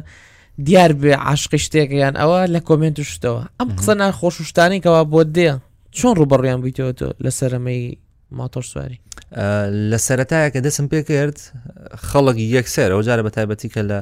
[0.66, 5.48] دیار بێ عاشقی شتێکیان ئەوە لە کۆمنت شتەوە ئەم قسە ناخۆش شتانێکەوە بۆ دێ
[5.96, 7.82] چۆن ڕوبڕیان بیتەوە تۆ لە سەرمەی
[8.38, 8.98] ماتۆر سواری
[9.90, 11.36] لە سەتایە کە دەسم پێ کرد
[12.08, 13.98] خەڵکی یەکسەر ئەو جارە بە تایبەتی کە لە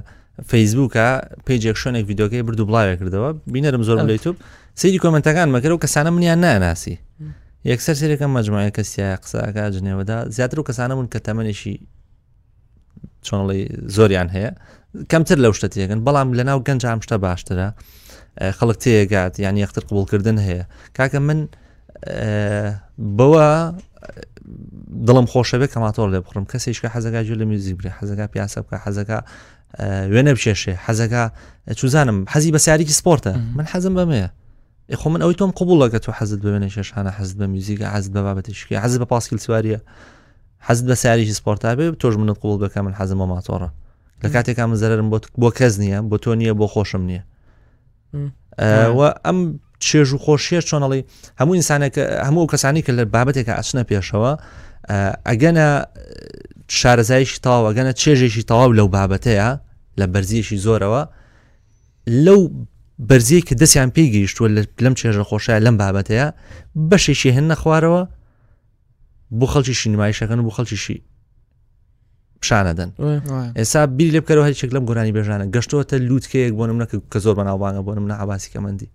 [0.51, 1.09] فەیسبووکە
[1.47, 4.37] پێیجێک شوێنێک یددیوکەی بردو بڵاوێ کردەوە بینەرم زۆرم لە یوتوب
[4.81, 6.97] سری کۆمنتەکان مەکرەوە کەسانە منیان ناناسی
[7.73, 11.75] یەکسەر سێرەکە مەجموعە کەسیە قساکە جنێوەدا زیاتر و کەسانەبوون کە تەمەێکی
[13.27, 13.63] چۆنڵی
[13.97, 14.51] زۆریان هەیە
[15.11, 17.69] کەمتر لەو شتە تێگەن بەڵام لە ناو گەنج ئام شتە باشترە
[18.59, 20.65] خەڵک تێگات یان یەختر قوڵکردن هەیە
[20.97, 21.41] کاکە من
[23.19, 23.47] بەوە
[25.07, 29.19] دڵم خۆشەبێ کەماتۆر لێ بخڕم کەسێککە حەزگا جو لە میزیبری حەزگا پیاسە بکە حەزەکە
[30.13, 31.23] وێنە بشێشێ حەزەکە
[31.81, 34.29] چوزانم حەزی بە سیارێکی سپۆرتە من حەزم بەمەیە
[34.89, 38.75] ئەخۆ من ئەوی تۆم قوبولڵەکە تۆ حەزت ببێنە شێشانە حەزت بە میوزیکە حەز بە بابەتشکی
[38.85, 39.81] حەز بە پاسکیل سواریە
[40.69, 43.71] حەز بە ساریشی سپۆرتا بێ تۆش منت قوڵ بەکە من حەزم بە ماتۆڕە
[44.25, 47.23] لە کاتێکا من زەرم بۆ بۆ کەس نییە بۆ تۆ نییە بۆ خۆشم نییە
[49.27, 49.39] ئەم
[49.85, 51.03] چێژ و خۆشیە چۆنەڵی
[51.41, 51.95] هەموو ئینسانێک
[52.27, 54.33] هەموو کەسانی کە لە بابەتێکە ئەچنە پێشەوە
[55.29, 55.69] ئەگەنە
[56.79, 59.49] شارەزایشی تاواگەنە چێژێکی تەواو لەو بابەتەیە
[60.01, 61.03] لە بەرزیەشی زۆرەوە
[62.27, 62.41] لەو
[62.99, 64.49] بەرزیە کە دەستیان پێیگەیشتووە
[64.85, 66.27] لەم چێژە خۆشایە لەم بابەتەیە
[66.91, 68.03] بەشێکی هەن نەخوارەوە
[69.39, 70.97] بۆ خەڵکیشی نمایشەکەن بۆ خەڵکیشی
[72.41, 72.91] پیشانەدەن
[73.59, 77.83] ئێسا بیر لێ بکەەوە هەرچێک لەم گۆرانی بێژانە گەشتۆتە لووتکەیەک بۆ نمە کە زۆر بەناوبانگە
[77.87, 78.87] بۆ نمە عباسی کەمەندی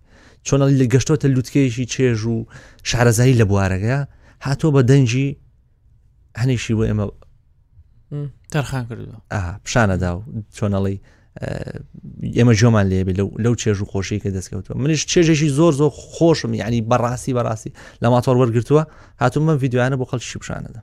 [0.46, 2.36] چۆنە لە گەشتۆتە لووتکەیەشی چێژ و
[2.90, 3.98] شارەزایی لە بوارەکەە
[4.46, 5.26] هاتۆ بە دەنجی
[6.40, 7.04] هەنیشی بۆ ئێمە
[8.52, 9.12] تەرخان کردو
[9.64, 10.22] پیشانەدا و
[10.56, 10.96] چۆنەڵی
[12.36, 13.12] ئێمە جۆمان لێبێ
[13.44, 17.70] لەو چێژ و خۆشی کە دەستکەوتەوە منش چێژێکی زۆر زۆر خۆشم یعنی بەڕاستی بەڕاستی
[18.02, 18.82] لە ماتۆر وەرگتووە
[19.22, 20.80] هاتون من یددیوانە بۆ خەڵکی پیشانەدا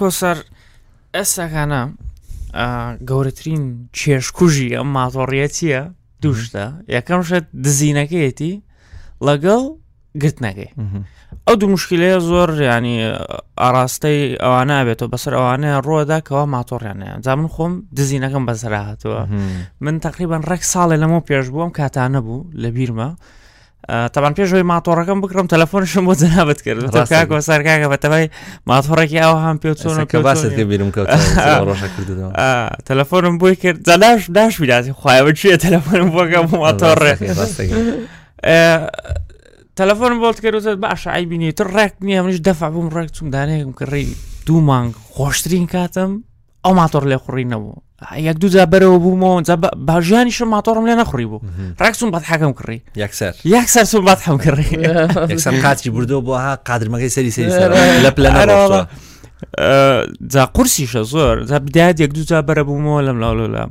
[0.00, 0.38] کۆسەر
[1.16, 1.82] ئێستاکانە
[3.08, 3.62] گەورەترین
[3.98, 5.82] چێشکوژی ئەم ماتۆڕیەتیە
[6.22, 6.64] دووشتە
[6.96, 8.54] یەکەم شت دزینەکەیەتی
[9.26, 9.62] لەگەڵ
[10.16, 10.70] گرت نەگەی
[11.46, 12.96] ئەو دوو مشکلەیە زۆر ینی
[13.60, 19.22] ئاراستەی ئەوانە بێتەوە بەسەر ئەوانەیە ڕۆدا کەەوە ماتۆڕیانیان جا من خۆم دزینەکەم بەسەر هاتووە
[19.80, 23.08] من تقریبان ڕێک ساڵێ لەمە پێش بووم کاتانە بوو لە بیرمە
[24.12, 28.28] تاوان پێشەوەی ماتۆڕەکەم بکڕم تەلفۆنشم بۆ جەنابەت کرد کاکۆ سەرکاکە بەتەبای
[28.70, 29.70] ماتۆڕێکی ئەو هەم پێ
[30.70, 30.88] بیرم
[32.88, 37.12] تەلەفۆنم بۆی کرد جەلاش داش ویلاتی خخوایەوە چیە تەلەفۆنم بۆگەم ماتۆڕێ
[39.78, 43.84] بولت تەلەفۆن بۆت کردوت باشە ئایبینی تر ڕێک نییە منش بوم رک توم دانەیەم کە
[43.86, 44.14] ڕێی
[44.46, 46.22] دو مانگ خوشترین کاتم
[46.66, 47.72] ئەو ماتۆر لێ خوڕینەوە
[48.16, 51.40] یەک دوو جا بەرەوە بوومەوە باژیانی شە ماتۆڕم لێ نەخوری بوو
[51.80, 54.72] ڕێکسون بەت حەکەم کڕی یەکسەر یەکسەر سو بات هەم کڕی
[55.30, 58.84] یەکسەر قاتی بردو بۆ ها قادرمەکەی سەری سەری لە پلەنەوە
[60.32, 63.70] جا قورسیشە زۆر جا بدات یەک دوو جا بەرە بوومەوە لەم لاڵۆ لە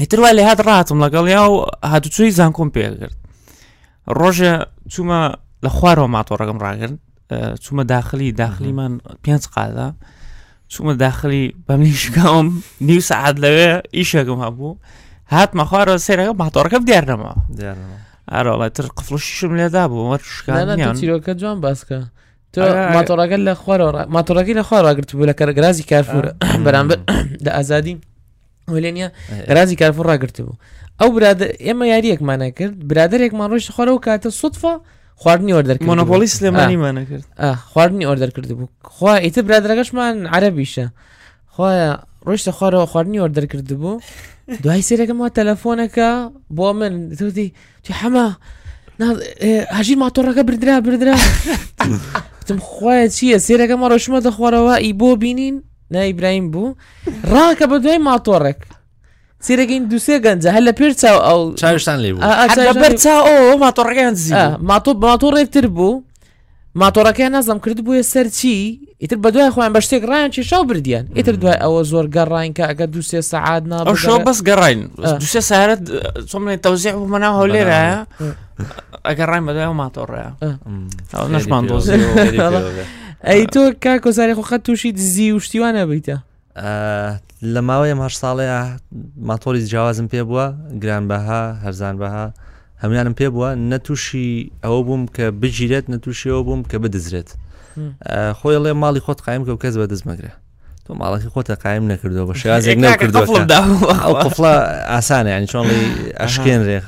[0.00, 3.16] هیتر وا لێ هات ڕاتم لەگەڵ یا و هاتوچوی زانکۆم پێ کرد
[4.20, 4.52] ڕۆژە
[4.92, 5.20] چوومە
[5.64, 6.94] لە خوارەوە ماتۆڕەکەم ڕاگرن
[7.64, 8.92] چوومە داخلی داخلیمان
[9.24, 9.88] پێنج قادا
[10.72, 12.46] چوومە داخلی بەمنیشکەم
[12.86, 14.78] نیو سعات لەوێ ئیشێکم هەبوو
[15.34, 17.32] هاتمە خوارەوە سێرەکە ماتۆڕەکەم دیارنەوە
[18.32, 21.98] ئەرڵێتتر قفلشم لێدا بوو مەشککە جوان باسکە.
[22.96, 26.32] ماتۆڕەکە لە خوارەوە ماتۆڕەکەی لە خوارا بوو لە کەرەگرازی کارفورە
[26.64, 26.98] بەرامبەر
[27.44, 27.94] لە ئازادی
[28.74, 29.06] هولێنە
[29.56, 30.54] ڕازی کارفۆ ڕاگررت بوو
[31.00, 34.72] ئەو برادر ئێمە یاریەکمانە کرد برادێکمان ڕۆشت خۆرە و کاتە سوتفە
[35.22, 37.24] خواردنی ئۆردەر مۆنۆپۆلیس لێمانیمانە کرد
[37.72, 40.86] خواردنی ئۆردەر کرد بوو خوا ئیتە برادرەکەشمان عربیشە
[41.54, 41.74] خۆە
[42.26, 43.94] ڕۆشتە خوارەوە خواردنی ئۆردەر کرد بوو
[44.62, 46.10] دوای سێرەکەمەوە تەلەفۆنەکە
[46.56, 47.52] بۆ من توی
[47.84, 48.24] توی هەمە
[49.78, 51.14] هەژی ماتۆڕەکە بردرا بردرا
[52.46, 55.56] تم خخوایە چییە سێرەکەمە ڕۆشمە دەخوارەوە ئی بۆ بینین
[55.90, 56.74] نایبرایم بوو
[57.32, 58.60] ڕاکە بە دوای ماتۆڕێک
[59.46, 62.12] سیرەگەین دوسێ گەنجە هەل لە پێر چاو ئەو چاشتان لێ
[62.84, 64.34] بەر چاو ماتۆڕەکەیان زی
[64.70, 66.02] ماتۆ ماتۆڕێکتر بوو
[66.82, 68.56] ماتۆڕەکەیان نازم کرد بووە سەرچی
[69.02, 72.52] ئیتر بە دوای خۆیان بە شتێک ڕایان چی شاو بردیان ئیتر دوای ئەوە زۆر گەڕین
[72.56, 73.78] کە ئەگە دو سێ سعات نا
[74.28, 74.80] بەس گەڕین
[75.22, 75.80] دوێ سارت
[76.30, 77.80] چۆمێ تەوزیع بوو مەناو هەولێرە
[79.08, 80.30] ئەگە ڕای بە دوای ماتۆڕەیە
[81.34, 81.98] نشمان دۆزی
[83.26, 86.16] ئەی تۆ کا کۆزاری خۆخەت تووشی دزی و شتیوانە بیتە
[87.42, 88.78] لە ماوەی ماش ساڵەیە
[89.16, 90.46] ماتۆری جیاوازم پێ بووە
[90.82, 92.26] گرانبەها هەرزانبەها
[92.84, 97.28] هەمیانم پێ بووە نەتوشی ئەوە بووم کە بگیرێت نەتوشیەوە بووم کە بدزرێت
[98.40, 100.30] خۆی لێ ماڵی خۆت قایم کە و کەس بە دەستمەگرێ
[100.86, 103.46] تۆ ماڵەکی خۆتە قایم نەکردەوە بە شێازێک نەکردوە
[104.02, 104.52] ئەو قفڵە
[104.92, 105.82] ئاسانە ینی چۆنڵی
[106.22, 106.86] ئەشکێن ڕێخ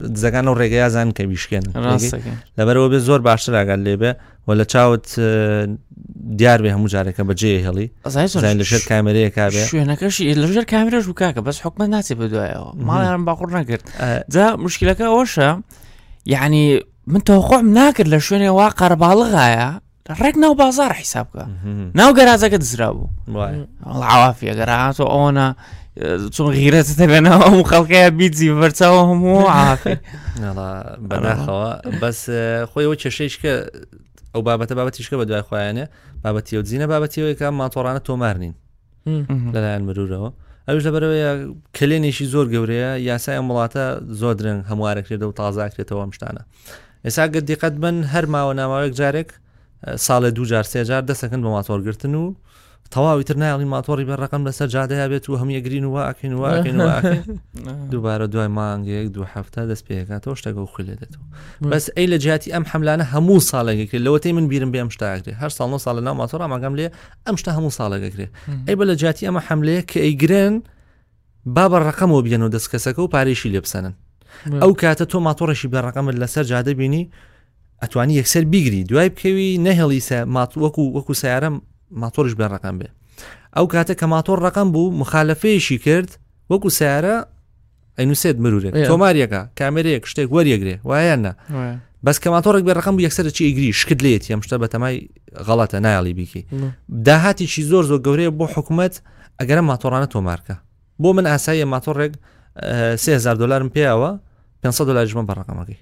[0.00, 1.62] دزەکان و ڕێگەیا زان کە ویشکێن
[2.58, 4.12] لەبەرەوە بێ زۆر باشتر ئاگەر لێبێ
[4.48, 5.06] و لە چاوت
[6.38, 7.86] دیار بێ هەموو جارێکە بەجێ هێڵی
[8.60, 13.84] لەژێر کامرەیە کابێ شوێنەکەشی لەژێر کامرەش بکاکە بەس حکمە ناچێ بدوایەوە ماڵیان باخور نەگرت
[14.34, 15.50] جا مشکلەکە ئەوەشە
[16.26, 19.68] یعنی من تۆخۆم ناکرد لە شوێنێ وا قەرباڵغایە
[20.20, 21.44] ڕێک ناو بازار حیسابکە
[21.94, 23.10] ناو گەرازەکە دزرا بوو
[24.02, 25.30] ئەوافیە گەرا هاتۆ ئەوە
[26.34, 29.38] چۆن غیرەتە بێنەوە ئەو خەڵکەیە بیتی بەرچاوە هەموو
[31.10, 31.68] بەناخەوە
[32.02, 32.20] بەس
[32.70, 33.52] خۆیەوە کێشەیشکە
[34.32, 35.84] ئەو بابەتە بابەتیشکە بە دوای خۆیانە
[36.24, 38.54] بابەتی و زیینە بابەتیەوەی کە ماتۆڕانە تۆمار نین
[39.54, 40.30] لەلایەن مرورەوە
[40.68, 41.30] ئەوش لەبەرەوەە
[41.76, 43.84] کلێنێکی زۆر گەورەیە یاسای ئەم وڵاتە
[44.20, 46.42] زۆر درنگ هەموارەکرێتە و تازاکرێتەوە ئەمشتانە
[47.06, 49.30] ئێسا گەردیقەت بن هەر ماوە ناماوەیەک جارێک
[50.06, 52.26] ساڵە دوو جار سێجار دەسەکەن بە ماتۆرگرتن و
[52.90, 56.76] تەواوی تر نایڵی ماتۆری بە ڕقم لەسەر جادەیە بێت و هەمیە گرین و واکەین واکەین
[57.90, 62.52] دووبارە دوای مانگەیەک دو هەفتە دەست پێکاتەوە شتەکە و خوێ دێتەوە بەس ئەی لە جیاتی
[62.52, 66.74] ئەم حملانە هەموو ساڵێکێکرێت لەوەتەی من بیرم بێم شتاگرێ هەر ساڵ ساڵ ناو ماتۆر ئاماگەم
[66.78, 66.88] لێ
[67.26, 68.28] ئەم شتا هەموو ساڵێکەکرێ
[68.66, 70.54] ئەی بە لە جیاتی ئەمە حملەیە کە ئەیگرێن
[71.46, 73.94] با بە ڕقمەوە بێنەوە دەستکەسەکە و پارێشی لێ بسەنن
[74.62, 77.10] ئەو کاتە تۆ ماتۆڕێکی بە ڕقمت لەسەر جادە بینی
[77.82, 80.00] ئەتوانی یەکسەر بیگری دوای بکەوی نەهێڵی
[80.36, 81.56] ماتوەکو وەکو سیارم
[82.02, 82.88] ماتۆریش بێن ڕقم بێ
[83.56, 86.10] ئەو کاتە کە ماتۆر ڕقم بوو مخالەفەیەشی کرد
[86.52, 87.16] وەکو سیارە
[87.98, 91.32] ئەینوسێت مرورێت تۆماریەکە کامێرەیەک شتێک وەریەگرێ وایەنە
[92.06, 94.96] بەس کە ماتۆڕێک بە ڕقم یەکسەر چی ئەگری شکت لێت ئەم شتە بە تەمای
[95.46, 96.42] غەڵەتە نایڵی بیکی
[97.06, 98.94] داهاتیی زۆر زۆر گەورەیە بۆ حکوومەت
[99.40, 100.56] ئەگەرە ماتۆڕانە تۆمارکە
[101.02, 102.12] بۆ من ئاساییە ماتۆڕێک
[102.96, 104.10] 3000 دلارم پێیاوە
[104.62, 105.78] 500 دلارژمە بە ڕقمەکەی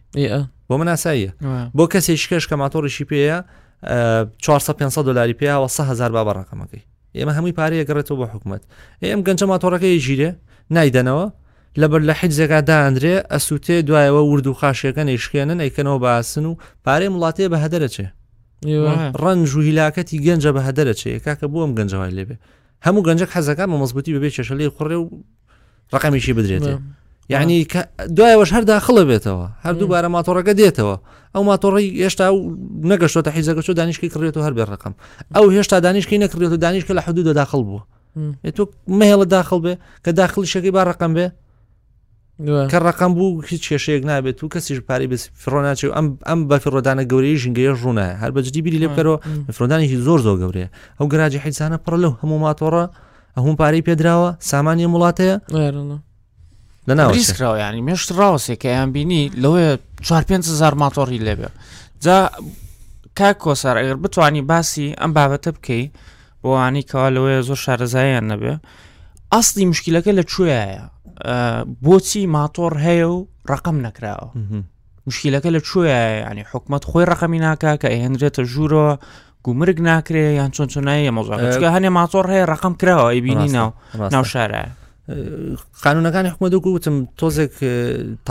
[0.71, 1.31] بۆ من ئاساییە
[1.77, 3.39] بۆ کەسێک شکەش کە ماتۆڕیشی پێەیە
[3.85, 6.81] 500 دلاری پێیاوە 1000 با بەڕقەمەکەی
[7.17, 8.63] ئێمە هەمووی پارەیە گەڕێتەوە بە حکوومەت
[9.05, 10.31] ئێم گەنجە ماتۆڕەکەی ژیرێ
[10.75, 11.27] نایدەنەوە
[11.81, 17.09] لەبەر لە حیت جێگادا ئەندرێ ئەسووتێ دوایەوە ورد و خاشەکەن یشکێنن ئەیکەنەوە باسن و پارەی
[17.15, 18.07] وڵاتەیە بە هەدەرەچێ
[19.23, 22.37] ڕەنج و هیلاکەتی گەنجە بە هەدەرەچێ کاکە بۆم گەنجەوەی لێبێ
[22.87, 25.07] هەموو گەنجک حەزەکان مەمەزبوتی بەبێ چێشەلی خوڕێ و
[25.95, 26.75] ڕقمیشی بدرێتێ
[27.29, 27.67] یعنی
[28.17, 30.97] دوایەوەش هەردا خڵە بێتەوە هەردوو بارە ماتۆڕەکە دێتەوە
[31.35, 32.39] ئەو ماتۆڕی هێشتا و
[32.91, 34.93] نەگەشتۆتە حیزەکەچۆ دانیشکی کڕێت و هەر بێڕقم
[35.37, 37.81] ئەو هێشتا دانیشکی نەکرێت و دانیشکە لە حدود دەداخل بوو
[38.57, 38.63] تۆ
[39.01, 41.27] مهێڵە داخل بێ کە داخلی شەکەی با ڕقم بێ
[42.73, 46.57] کە ڕقم بوو هیچ کێشەیەک نابێت و کەسیش پاری بە فرۆناچی و ئەم ئەم بە
[46.65, 49.19] فرۆدانە گەورەی ژنگەیە ڕوونایە هەر بەجددی بیری لێ بکەرەوە
[49.57, 52.85] فرۆدانێکی زۆر زۆر گەورەیە ئەو گراجی حیزانە پڕ لەو هەموو ماتۆڕە
[53.37, 55.37] ئەوم پارەی پێدراوە سامانی وڵاتەیە
[56.89, 59.73] لەناویسراوە ینی مێشت ڕاوسێککە ئەیان بینی لەوەیە
[60.05, 61.49] 4500 ماتۆری لێبێ
[62.05, 62.19] جا
[63.19, 65.91] کا کۆسەر ئەگەر بتانی باسی ئەم بابەتە بکەیت
[66.43, 68.55] بۆوانی کەوا لەوەیە زۆر شارەزاییان نەبێ
[69.33, 70.65] ئەستی مشکلەکە لە کوێیە
[71.85, 73.19] بۆچی ماتۆر هەیە و
[73.51, 74.29] ڕقم نەکراوە
[75.09, 78.91] مشکلەکە لە کوێیە ینی حکومت خۆی ڕقەمی ناکا کە ئەهێنرێتە ژوورەوە
[79.47, 83.71] گومرگ ناکرێ یان چۆن چۆنایی مۆزانکە هەنێ ماتۆر هەیە ڕقم کراوە ئەیبینی ناو
[84.15, 84.65] ناو شارە
[85.85, 87.53] قانونەکانی حکومەدە گوتم تۆزێک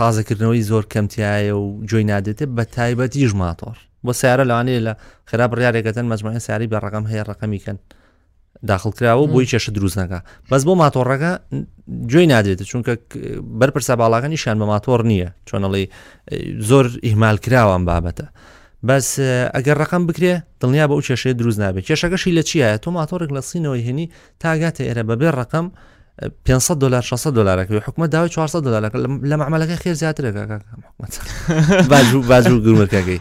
[0.00, 4.92] تازەکردنەوەی زۆر کەمتیایە و جوی نادێتێت بە تایبەتی ژماتۆر بۆ سیارە لەوانەیە لە
[5.30, 7.78] خراپ ڕیارێکەکەن مەجموعی سیاری بە ڕقم هەیە ڕقمیکەن
[8.70, 10.18] داخلکراوە بۆی کێشە دروستنەکە
[10.50, 11.32] بەس بۆ ماتۆڕەکە
[12.10, 12.92] جوێی نادرێتە چونکە
[13.60, 15.84] بەرپرسا باڵاگانی شان بە ماتۆر نییە چۆنەڵی
[16.68, 18.26] زۆر ئیهمال کراوان بابەتە.
[18.88, 19.08] بەس
[19.56, 23.40] ئەگەر ڕقم بکرێ دڵنیا بە ئەو کێشەیە دروست نابێت کێشەکەشی لە چیە تۆ ماتۆڕێک لە
[23.50, 24.06] سینەوەی هێنی
[24.42, 25.66] تاگاتە ئێرە بەبێ ڕقم
[26.44, 28.96] 500 دلار 600 دلارەکە حکومە داوای 400 دلارەکە
[29.30, 30.60] لە معمەلەکە خێر زیاترەکە
[32.28, 33.18] بازوو گومرکەکەی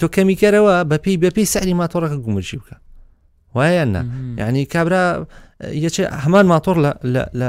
[0.00, 2.76] تۆ کەمیکەرەوە بەپی بەپی سەری ماتۆڕەکە گومرشی بکە
[3.56, 4.02] وایە نه
[4.42, 5.26] یعنی کابرا
[5.84, 6.76] یەکێ هەمان ماتۆر
[7.42, 7.48] لە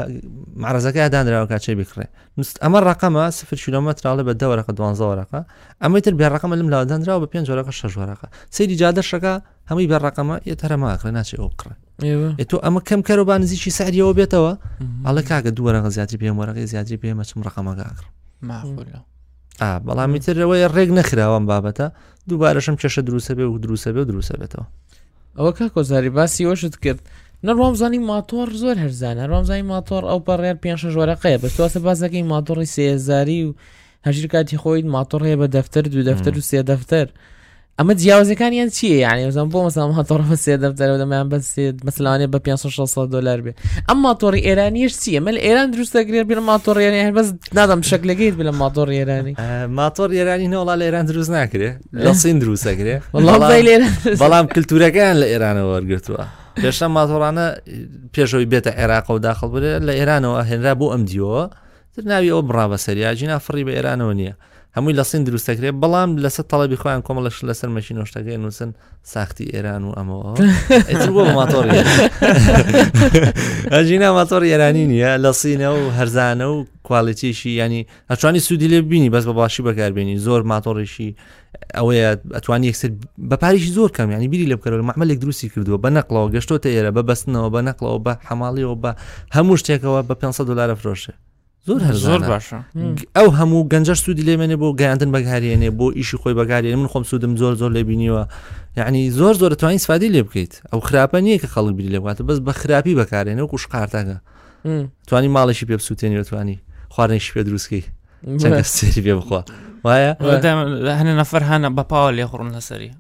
[0.64, 2.06] معرەزەکە دانراوە کاچێ بکڕێ
[2.38, 5.40] نوست ئەمە ڕقەمە سفر کیلومترراڵە بە دەورەکە دوانزەوەەکە
[5.84, 9.34] ئەمەی تر بێڕقەمە لەم لادانراوە بە پێنج جۆرەکە شەژوەەکە سەیری جادەشەکە
[9.70, 11.74] هەمووی بەڕقەمە یێتەرەماکرێ ناچێ ئەو بکڕێ
[12.52, 14.54] تۆ ئەمە کەم کەەوە با نزیکی ساریەوە بێتەوە
[15.08, 18.06] ئەڵە کاگە دووەرەقە زیاتری پێم وەرەقی زیاتری پێمە چم ڕقەمەگاکڕ
[19.86, 21.88] بەڵامی ترەوەی ڕێک نەخراوەم بابەتە
[22.30, 24.66] دووبارەشم کێشە دروسە بێ و دروسە بێ و دروسە بێتەوە
[25.38, 27.02] ئەوە کا کۆزاری باسی وەشت کرد.
[27.48, 30.02] نەڕوام زانی ماتۆر زۆر هەرزان هەروام زانی ماتۆر
[30.64, 33.56] پیانش بەڕێر قیه بس تو اصلا توواسە بازەکەی ماتۆڕی سێزاری و
[34.08, 37.08] هەژیر کاتی خۆیت ماتۆڕ هەیە بە دەفتەر دوو دەفتەر و سێ دەفتەر
[37.80, 41.38] ئەمە جیاوازەکانیان چیە یعنی مثلا زان بۆ مەسام هاتۆڕ بە سێ دەفتەر دەمایان بە
[41.88, 46.42] مەسلانێ بە 500 دلار اما ایرانی بێ ئەم ماتۆڕی ئێرانیش چیە مەل ئێران دروستەگرێت بێن
[46.52, 49.34] ماتۆڕێنی هەر بەس نادەم شکلەکەیت بلە ماتۆڕ ایرانی
[49.80, 51.70] ماتۆڕ ئێرانی نەوڵا لە ئێران دروست ناکرێ
[52.06, 52.96] لە سین دروستەگرێ
[54.24, 56.24] بەڵام کللتورەکان لە ایران وەرگتووە.
[56.64, 57.46] پێشتا ماتۆڕانە
[58.14, 61.42] پێشەوەی بێتە عێراق و داخڵ بێت لە ئێرانەوە هێنرا بۆ ئەم دیوە
[61.94, 64.34] تر ناوی ئەو بڕا بە سەریاجینا فڕی بە ئێرانەوە نییە
[64.78, 68.72] هەمووی لە سین دروستەکرێت بەڵام لەسەر تەڵەبی خۆیان کۆمەڵش لەسەر مەشین نوشتەکەی نووسن
[69.14, 71.78] ساختی ئێران و ئەمەوە ماتۆری
[73.76, 79.10] ئەژینا ماتۆر ئێرانی نییە لە سینە و هەرزانە و کواڵەتیشی ینی ئەچوانی سوودی لێ بینی
[79.16, 81.10] بەس بە باشی بەکاربیێنی زۆر ماتۆڕێکی
[81.78, 82.90] ئەوەیە ئەتوانی یەکسر
[83.30, 86.92] بە پاریشی زۆر کەم ینی بیری لێ بکەەوە مەمەلێک دروستی کردووە بە نەقلەوە گەشتۆتە ئێرە
[86.98, 88.92] بە بەستنەوە بە نەقلەوە بە حەماڵیەوە بە
[89.36, 91.14] هەموو شتێکەوە بە 500 دلار فرۆشە
[91.68, 92.60] زۆر هەر زۆر باشە
[93.16, 97.34] ئەو هەموو گەنجەر سوودی لێمێنێ بۆ گەیاندن بەگارێنێ بۆ ئیشی خۆی بەگارێن من خۆم سوودم
[97.42, 98.24] زۆر زۆر لێ بینیوە
[98.80, 102.40] یعنی زۆر زۆر توانین سفادی لێ بکەیت ئەو خراپە نییە کە خەڵک بری لێباتە بەس
[102.48, 104.18] بە خراپی بەکارێنە و قوش قارتاگە
[105.08, 107.84] توانی ماڵێکی پێ سووتێنی توانی خواردنیش پێ دروستکەی
[108.64, 109.44] سری پێ بخوا
[109.88, 110.12] وایە
[111.00, 112.92] هەنە نەفەر هاە بەپاوە لێ خوڕم لەسەری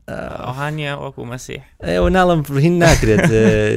[0.45, 3.26] ئەوهانە وەکو مەسیح ئێوە ناڵم پرهین ناکرێت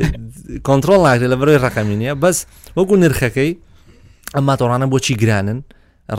[0.68, 2.38] کۆنتترۆل ناکرێت لە بەڕێ ڕقامینە بەس
[2.76, 3.52] وەکو نرخەکەی
[4.34, 5.58] ئەم ماتۆڕانە بۆچی گرانن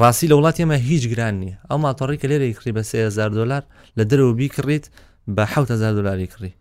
[0.02, 3.64] ڕاستی لە وڵات ئێمە هیچ گران نیە ئەو ماتۆڕی کە لێرە کڕی بە 3000 دلار
[3.98, 4.86] لە دەرەوە بیکڕیت
[5.36, 6.54] بە 1000 دلاری کڕی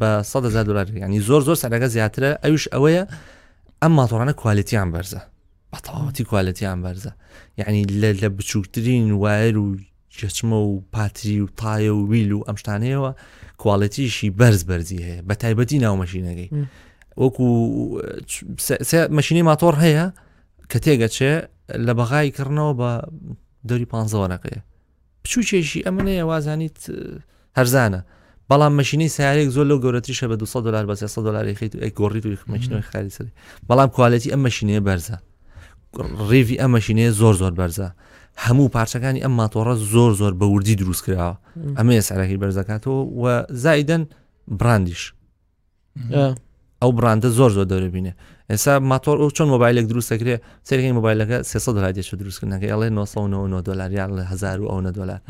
[0.00, 3.04] بە 100 دلار ینی زۆر زۆر سەرەکە زیاترە ئەوش ئەوەیە
[3.82, 5.20] ئەم ماتۆڕانە کوالیتیان بەرزە
[5.72, 7.10] بەتەواوەتی کوالیتیان بەرزە
[7.60, 9.76] یعنی لە لە بچووکترین وایر و
[10.18, 13.12] جەچمە و پاتری و تایە و ویل و ئەمشتانەیەوە
[13.62, 16.50] کواڵەتیشی بەرز بەرزی هەیە بە تایبەتی ناو مەشینەکەی
[17.22, 17.46] وەکو
[19.16, 20.06] مەشینی ماتۆر هەیە
[20.70, 21.32] کە تێگەچێ
[21.86, 22.90] لە بەغای کردنەوە بە
[23.68, 24.58] دەوری پانزەوەەکەی
[25.24, 26.78] بچوو چێشی ئەمنەیە وازانیت
[27.58, 28.00] هەرزانە
[28.50, 32.24] بەڵام مەشینی سیارێک زۆر لەو گەورەتیشە بە 200 دلار بە 300 دلاری خیت ئە گۆڕیت
[32.26, 33.32] و مەشینەوەی خالی سری
[33.68, 35.16] بەڵام کوالەتی ئەم مەشینەیە بەرزە
[36.30, 37.88] ڕێوی ئەم مەشینەیە زۆر زۆر بەرزە
[38.44, 41.34] هەموو پارچەکانی ئەم ماتۆڕە زۆر زۆر بە وردی دروست کراوە
[41.78, 43.24] ئەمەیە ساراکی بەرزەکاتەوە و
[43.64, 44.02] زایدەن
[44.58, 45.04] براندیش
[46.82, 48.12] ئەو براندە زۆر زۆر دەرەبینێ
[48.52, 50.36] ئێستا ماتۆر ئەو چۆن مۆبایلێک دروستەکرێ
[50.68, 55.20] سەرگەی مۆبایلەکە سێسە دەلادێش دروستکردنەکە ئەڵێ 990 دلار لە 1000 ئەو نە دلار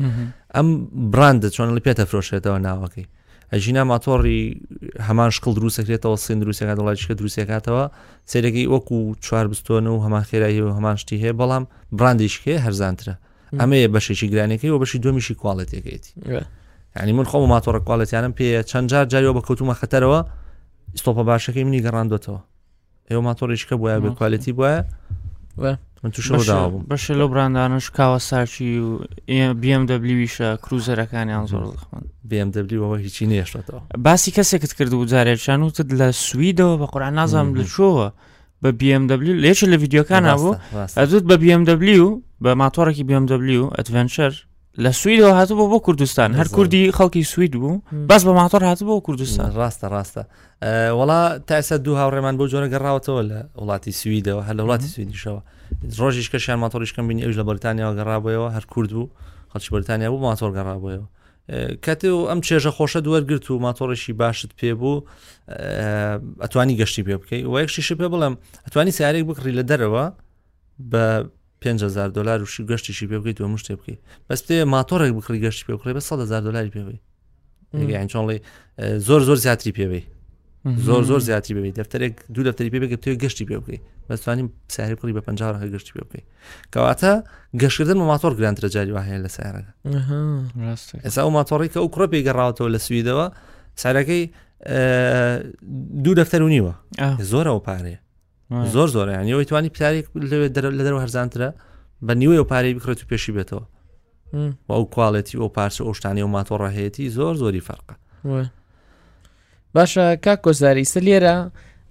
[0.55, 0.67] ئەم
[1.11, 3.05] براندە چۆن لە پێتە فرۆشێتەوە ناوەکەی
[3.51, 4.39] ئەژینا ماتۆری
[5.09, 7.83] هەمان شکل دروستەکرێتەوە سین دروستەکە دەڵاتشکە دروستێکاتەوە
[8.31, 11.63] سێرەگەی وەکو چوار بستۆنە و هەمان خێرایی و هەمان شتی هەیە بەڵام
[11.97, 13.15] براندیشکێ هەرزانترە
[13.61, 16.11] ئەمەیە بەشێکی گرانەکەی و بەشی دومیشی کوڵەتێکێتی
[17.01, 20.19] ینی من خۆم ماتۆڕە کوڵەتیانم پێ چەند جار جاریەوە بە کەوتومە خەتەرەوە
[21.01, 22.39] ستۆپە باشەکەی منی گەڕاندوتەوە
[23.11, 24.77] ئێوە ماتۆریشکە بۆە بە کوالەتی بواە
[26.03, 28.89] من توشەوەدابوو بەشە لەو براندانش کاوە ساچی و
[29.61, 36.75] BMWویشە کروزەرەکانیان زۆر دەخمن BMWەوە هیچی نێشتەوە باسی کەسێکت کرد و جارێکشان وتت لە سویدەوە
[36.81, 38.07] بە قڕان نازام لەچۆوە
[38.63, 40.51] بە BMW لێش لە یددیوکان هەبوو
[40.99, 42.09] ئەزوت بە BMW و
[42.43, 44.33] بە ماتۆڕێکی BMW ئەتڤەنچەر
[44.79, 48.85] لە سوید هاتو بۆ بۆ کوردستان هەر کوردی خەڵکی سوید بوو بەس بە ماتۆر هاتو
[48.85, 50.21] بۆ کوردستان ڕاستە ڕاستە
[50.99, 55.41] وڵا تاسە دوو هاوڕێمان بۆ جۆرە گەڕاوەتەوە لە وڵاتی سویدەوە هەر لە وڵاتی سویدیشەوە
[55.99, 59.09] ڕۆژیش کەشیان ماتۆریشکەم بینی ئەوش لە بەرتانیاەوە گەڕابەوەەوە هەر کورد بوو
[59.51, 61.05] خەڵکی بەرتانیا بوو ماتۆر گەڕابەوەەوە
[61.85, 65.05] کات و ئەم چێژە خۆشە دووەرگرت و ماتۆڕێکی باشت پێ بوو
[66.43, 68.33] ئەتوانی گەشتی پێ بکەیت و یەکشیش پێ بڵم
[68.67, 70.05] ئەتوانی سیارێک بکڕی لە دەرەوە
[70.91, 71.03] بە
[71.61, 75.73] 500 دلار و گەشتیشی پێ بکەیت و مشتێ بکەیت بەس پێ ماتۆرێک بکڕی گەشتی پێ
[75.77, 76.99] بکڕی بە 100 دلاری پێوی
[78.11, 78.37] چۆڵی
[79.07, 80.03] زۆر زۆر زیاتری پێوی
[80.85, 84.95] زۆر زۆر زیاتری ببیت دەفتەرێک دوو دەفتری پێ بگەێت توێ گەشتی پێ بکەیت بەستوانین ساری
[84.95, 86.25] بکڕی بە 50 هە گەشتی پێ بکەیت
[86.75, 87.13] کەواتە
[87.61, 89.71] گەشتکردن و ماتۆر گرانترە جاری هەیە لە سارەکە
[91.05, 93.25] ئێستا و ماتۆڕی کە ئەو کوڕە پێگەڕاوەوە لە سویدەوە
[93.81, 94.21] سارەکەی
[96.03, 96.73] دوو دەفتەر و نیوە
[97.31, 97.99] زۆرەوە پارەیە
[98.49, 101.49] زۆر زۆر یانەوەی توانی پارێک لەوێ لە دەرەوە هەرزانترە
[102.05, 103.63] بە نیوەی و پارەی بکرێت و پێشی بێتەوە
[104.67, 107.95] و ئەو کوواڵەتی ئەو پارچە ئۆشتانی و ماتۆڕاهەیەتی زۆر زۆری فەرقە
[109.75, 111.35] باشە کا کۆزاری سە لێرە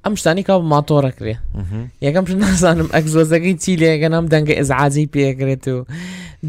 [0.05, 1.35] ئەم شتانی کا ماتۆڕەکرێ
[2.07, 5.85] یەکەم ش نازانم ئەکزۆزەکەی چی لێگە نام دەنگە ئێزعاجی پێگرێت و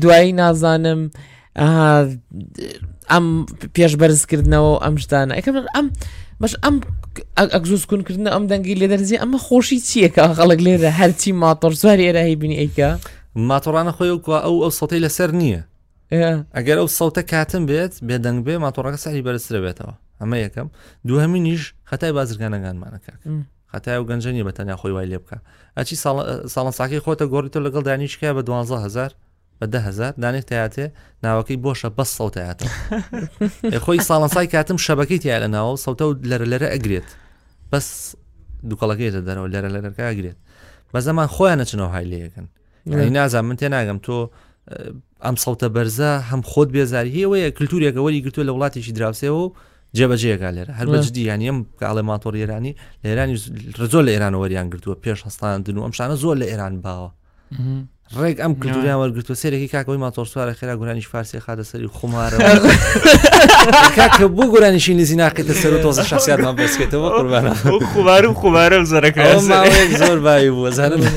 [0.02, 1.02] دوایی نازانم
[3.12, 3.26] ئەم
[3.76, 5.34] پێش بەرزکردنەوە ئەم شتانە
[5.76, 5.86] ئەم
[6.40, 6.76] باش ئەم
[7.44, 12.58] ئەگزوز کوونکردن ئەم دەنگی لێ دەرزی ئەمە خۆشی چیەکە خەڵک لێرە هەرچی ماتۆرزواری ئێراهی بینی
[12.62, 12.90] ئەیکە
[13.50, 15.62] ماتۆرانە خۆی وکوە ئەو ئەو سەی لەسەر نییە
[16.58, 20.68] ئەگەر ئەو سەوتە کاتم بێت بێدەنگ بێ ماتۆڕەکە ساری بەرزرە بێتەوە ئەمە یەکەم
[21.08, 23.14] دووهمینیش خەتای بازرگانەگانمانەکە
[23.72, 25.38] خەتای و گەنجنی بەتەنیا خۆی وای لێ بکە
[25.78, 25.96] ئەچی
[26.56, 29.12] ساڵەن ساکی خۆتە گۆڕیتەوە لەگەڵ دانیشکای بە 12 هزار
[29.62, 30.86] بە دههزار دانێت تاتێ
[31.24, 32.60] ناوەکەی بۆشە بەس سەوتات
[33.86, 37.08] خۆی ساڵەسای کاتم شەبەکەی تیا لە ناوە سەوتە و لەرە لەرە ئەگرێت
[37.72, 37.88] بەس
[38.70, 40.38] دووکەڵەکەیتە دەرەوە لەرە لەرەکە ئەگرێت
[40.94, 42.48] بە زەمان خۆیان نەچنەوە هایلەکەن
[43.18, 44.18] نازان من تێ ناگەم تۆ
[45.26, 49.44] ئەم سەوتە بەرزە هەم خۆت بێزاری هەیەە کللتورێکەوەری گرتو لە وڵاتیشی دراوسەوە
[49.98, 52.74] جێبەجێگا لێرە هەر بەجددی یانیم کاڵێ ماتۆر ئێرانی
[53.04, 53.36] لە ئێرانی
[53.94, 57.10] زۆر لە ئێران وەریان گرتووە پێش هەستاندن و ئەم شانە زۆر لە ئێران باوە
[58.22, 62.38] ڕێک ئەم کردویان وەرگتووە سێرەی کاکەوەی ماتۆرسوارە خێرا گورانیش فارسی خادە سەری خمارە
[63.98, 67.52] کاکە بوو گورانیشی نزی ناقێتە سەر تۆزە شخصیاتمان بسکێتەوە قوربانە
[67.92, 69.22] خوبارم خوبارم زەرەکە
[70.02, 71.02] زۆر باوی بووە زانم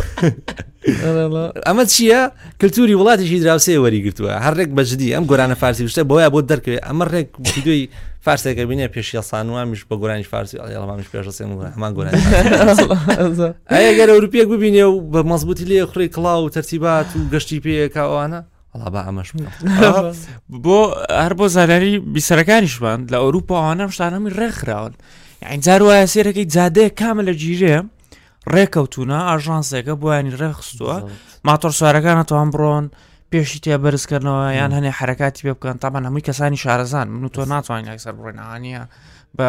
[0.83, 2.21] ئەمە چییە
[2.61, 7.29] کللتوری وڵاتیشی دراوسێ وەریگرتووە هەرێک بەجددی ئەم گۆرانە فارسی شتە بۆیە بۆ دەرکەوێت ئەمە ڕێک
[7.67, 7.83] دوی
[8.27, 11.45] فارسێکە بینە پێشی سانوامیش بە گۆرانی فارسی ئەڵامش پێشسێ
[11.77, 12.13] هەمان گۆران
[13.87, 18.41] ئەگەر ئەوروپیەک ببینێ و بە مەزبوتی لێ خوڕی کلااو و تەرتیبات و گەشتی پێکاوانە
[18.73, 19.29] ئەڵا بە ئەمەش
[20.65, 20.79] بۆ
[21.25, 24.93] هەر بۆ زاراری بیسەرەکانیشمان لە ئەوروپاوانە شتانەمی ڕێکخراون
[25.43, 27.81] یعنجار وایە سێرەکەی جادەیە کامە لە جیرەیە
[28.55, 30.99] ڕێککەوتونە ئاژانسێکە بۆیانی ڕێخستووە
[31.47, 32.85] ماتۆر سوارەکانە توان بڕۆن
[33.33, 37.89] پێشی تێ بەرزکردنەوە یان هەنێ حرکاتی پێ بکەن تامان هەمووی کەسانی شارەزان من تۆ ناتوانین
[37.93, 38.85] ئەکسەر بڕێنانە
[39.39, 39.49] بە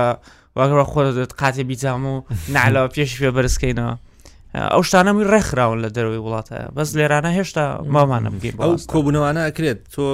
[0.58, 2.24] واگەڕ خۆت قاتێ بیجام و
[2.54, 3.94] نعلەوە پێشی پێ بەرزکەینەوە.
[4.74, 10.06] ئەو شتانەمی ڕێکخراون لە دەروی وڵاتە بەس لێرانە هێشتا مامانە بگەین ئەو کۆبوونەوانە ئەکرێت تۆ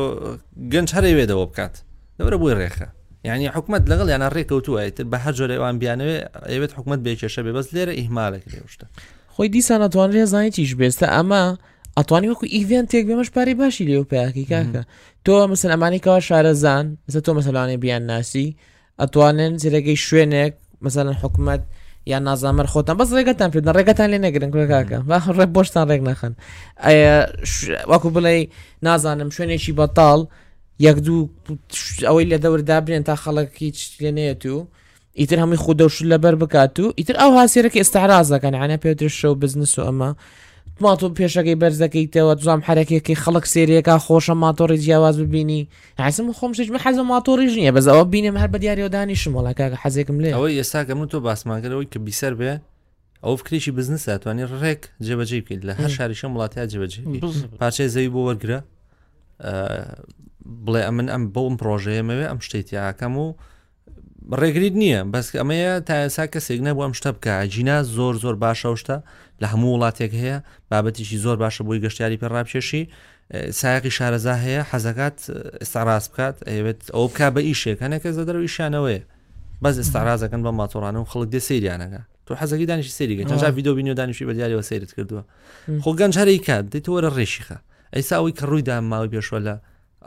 [0.72, 1.74] گەنج هەرێوێدەوە بکات
[2.20, 2.88] دەبرە بۆی ڕێخە
[3.24, 6.16] یعنی حکومت لەگەڵ یانە ڕێککەوتوایێت بە هەر جۆرە ئەوان بیانوێ
[6.52, 8.86] ئەوێت حکومت بێکێشە بێ بەس لێرە ئیهمالە کرێشتە
[9.36, 11.44] خۆی دیسان ئەتوانێت زانانی تیش بێستە ئەمە
[11.98, 14.82] ئەتوانی وەکو ئیڤیان تێک بێمەش پارەی باشی لێو پێیاکی کاکە
[15.26, 18.48] تۆ مەسن ئەمانێکەوە شارەزان مثل تۆ مەسەلانێ بیان ناسی
[19.02, 20.54] ئەتوانن زیرەکەی شوێنێک
[20.86, 21.62] مەسەن حکومت
[22.12, 24.98] یا نازامەر خۆتان بەس ڕێگەتان پێدن ڕێگەتان لێ نەگرن کاکە
[25.38, 26.34] ڕێ بۆشتان ڕێک نەخن
[27.92, 28.36] وەکو بڵێ
[28.88, 30.20] نازانم شوێنێکی بەتاڵ
[30.80, 31.28] یەک دوو
[32.08, 34.68] ئەوەی لە دەوردا برێن تا خەڵک هیچ لێنێت و
[35.20, 39.82] ئیتر هەمووی خودەوش لەبەر بکات و ئیتر ئەو هاسیێرەکە ئێستاڕازەکەن عە پێتر شەو بزنس و
[39.88, 40.10] ئەمە
[40.84, 45.62] ماتۆ پێشەکەی بەرزەکەیتەوە دوام حرەکێکی خەڵک سێریەکە خۆشە ماتۆری جیاواز ببینی
[46.08, 50.56] حسم خۆمشش حەزم ماتۆریژ نیە بەز ئەوە بینم هەر بە دیارەوەدانی شمەڵەکە حەزێکم لێ ئەوەی
[50.60, 52.52] ئێستاکەم تۆ باسمانکەەوەی کە بیسەر بێ
[53.24, 57.00] ئەو فکریشی بزنس توانانی ڕێک جێبەجێ بکەیت لە هەر شاریشە وڵاتیا جێبەجێ
[57.60, 58.60] پارچەی زەوی بۆ وەرگرە
[60.66, 63.28] بڵێ ئە من ئەم بەوم پرۆژەیەمەوێ ئەم شتێتیاکەم و
[64.42, 68.70] ڕێگریت نییە بەس ئەمەیە تا ئێسا کەسێک نەبوو ئەم شتە بکە جینا زۆر زۆر باشە
[68.82, 68.98] شتە
[69.42, 70.38] لە هەموو وڵاتێک هەیە
[70.72, 72.84] بابەتیشی زۆر باشە بۆی گەشتیاری پێڕابچێشی
[73.60, 75.18] سایقی شارەزا هەیە حەزەکات
[75.62, 79.04] ئێستاڕاز بکات ئەوێت ئەو بک بە ئیشێک هەنێکە زە دەرەوە ئیشانەوەەیە
[79.64, 83.92] بەس ئێستاڕازەکەن بە ماتۆرانە و خەڵک دێ سریانەکە تو حەزەکی دانیشی سریگە چەند ویددیو بینی
[83.92, 85.24] و دانیشی بە دیارەوە سیرت کردووە
[85.84, 87.58] خۆ گەنج هەرێکات دیتەوەرە ڕێشیخە
[87.96, 89.56] ئەیسا ئەوی کە ڕوویدا ماوەی پێشوە لە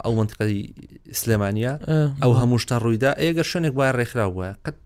[0.05, 0.59] ئەو منتقی
[1.21, 1.73] سلێمانە
[2.23, 4.81] ئەو هەموو شتا ڕوویدا ئێگە شوێنێک وای ڕێکخرا وە قەت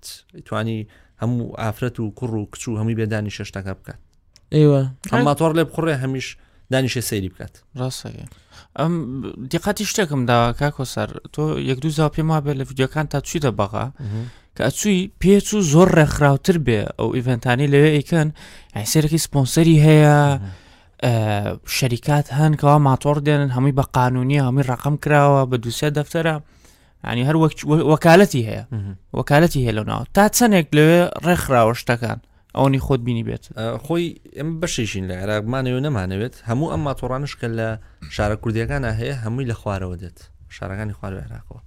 [0.47, 0.79] توانی
[1.23, 3.99] هەموو ئافرەت و کوڕ و کچوو هەمووی بێدانی شەشتەکە بکات
[4.57, 4.83] ئێوە
[5.13, 6.27] ئەمما تۆڕ لێ بخڕێ هەمیش
[6.73, 8.27] دانیشە سەیری بکات ڕاستەیە
[8.79, 8.93] ئەم
[9.53, 13.87] دیقاتی شتێکم داوا کاکۆسەر تۆ یەک دوو زاو پێما بێت لە یددیوەکان تا چوی دەبغا
[14.57, 18.29] کە ئەچووی پێچ و زۆر ڕێکخراوتر بێ ئەو ئیڤنتانی لەوێ ئەیکەن
[18.77, 20.19] ئەسێرەی سپۆنسەری هەیە.
[21.67, 26.35] شەریکات هەن کەوا ماتۆر دێنن هەمووی بە قانونیە هەمووی ڕقم کراوە بە دووسێ دەفتەرە
[27.13, 27.37] ینی هەر
[27.93, 28.65] وەکالەتی هەیە
[29.19, 32.19] وەکالەتی هەیە لەناوە تا چەندێک لەوێ ڕێکخراوە شتەکان
[32.57, 33.45] ئەوەی خۆت بینی بێت
[33.85, 34.07] خۆی
[34.39, 37.69] ئەم بەشیشین لە عێراقمانەوە نەمانەوێت هەموو ئەم ماتۆڕانش کە لە
[38.15, 40.19] شارە کوردیەکانە هەیە هەمووی لە خوارەوە دێت
[40.57, 41.61] شارەکانی خوارەوە عێراقەوە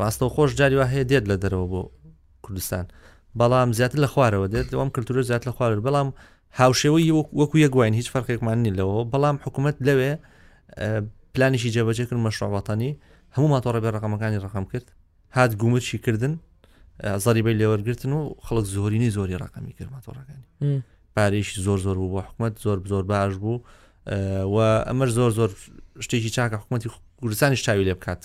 [0.00, 1.82] ڕاستەوە خۆش جاریوا هەیە دێت لە دەرەوە بۆ
[2.44, 2.84] کوردستان
[3.38, 6.08] بەڵام زیاتر لە خوارەوە دێت ئەوم کللتور زیات لە خوارد بەڵام
[6.60, 10.12] هاوشێوەی وەکو یەکگوین هیچ فەرقێکمان نی لەوە بەڵام حکوومەت لەوێ
[11.34, 12.90] پلانیشی جێبەجێکرد مەشروعاتانی
[13.36, 14.86] هەموو ماتۆڕە بێ ڕقمەکانی ڕقم کرد
[15.36, 16.34] هات گومرچی کردن
[17.24, 20.46] زەریبەی لێوەرگتن و خەڵک زۆرینی زۆری ڕقمی کرد ماتۆڕەکانی
[21.16, 23.54] پارێکی زۆر زۆر بوو بۆ حکوومەت زۆر زۆر باش بوو
[24.54, 24.56] و
[24.88, 25.50] ئەمەش زۆر زۆر
[26.04, 26.88] شتێکی چاکە حکوومەتی
[27.20, 28.22] کوردستانی شتاوی لێ بکات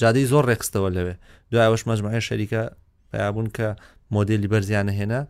[0.00, 1.14] جادەی زۆر ڕێکستەوە لەوێ
[1.50, 2.62] دوایەوەش مەجمعی شەریکە
[3.10, 3.68] پیابوون کە
[4.14, 5.22] مۆدللی بەرزیانە هێنا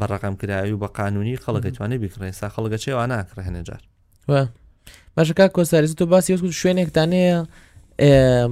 [0.00, 3.82] بە ڕقم کراوی و بە قانونی خەڵگەتوانێ بیکڕێسا خەڵگە چێوە ناکڕ هەنێجار
[5.16, 7.36] باشەکە کۆسەریزت و باسی وەکو شوێنێکتانەیە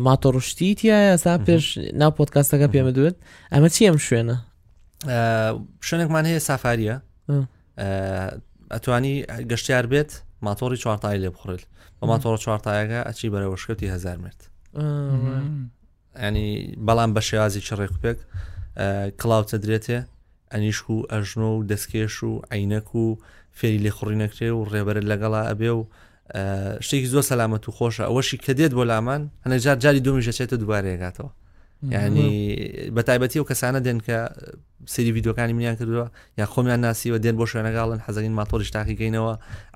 [0.07, 1.65] ماتۆڕشتی تە ئەسا پێش
[2.01, 3.17] ناو پۆتکاستەکە پێمە دوێت
[3.53, 4.37] ئەمە چی ئەم شوێنە
[5.89, 6.97] شوێنێکمان هەیە سافاریە
[8.75, 9.15] ئەتوانی
[9.51, 10.11] گەشتیار بێت
[10.47, 11.63] ماتۆری چوارتای لێ بخورێت
[12.01, 14.41] بە ماتۆڕ چوارتایەکە ئەچی بەرەوەشکەوتی هزار مرد
[16.25, 18.19] ینی بەڵام بە شێوازی چڕێکپێک
[19.21, 19.99] کلااوتە درێتێ
[20.55, 23.07] ئەنیشک و ئەژنۆ و دەستکێش و عینەک و
[23.59, 25.83] فێری لێ خوڕی نەکرێ و ڕێبەرت لەگەڵا ئەبێ و
[26.87, 30.57] شتێکی زۆر سەلامەت و خۆشە ئەوەشی کە دێت بۆ لامان هەنە جار جاری دومیش دەچێتە
[30.63, 31.31] دووارێگاتەوە
[31.93, 32.31] ینی
[32.97, 34.19] بەتایبەتی و کەسانە دێن کە
[34.95, 36.07] سری یددیوەکانی منیان کردووە
[36.39, 39.33] یا خۆمیان ناسیوە دێن بۆ شوێنەگاڵن حەزین ماتۆریش تاقی گەینەوە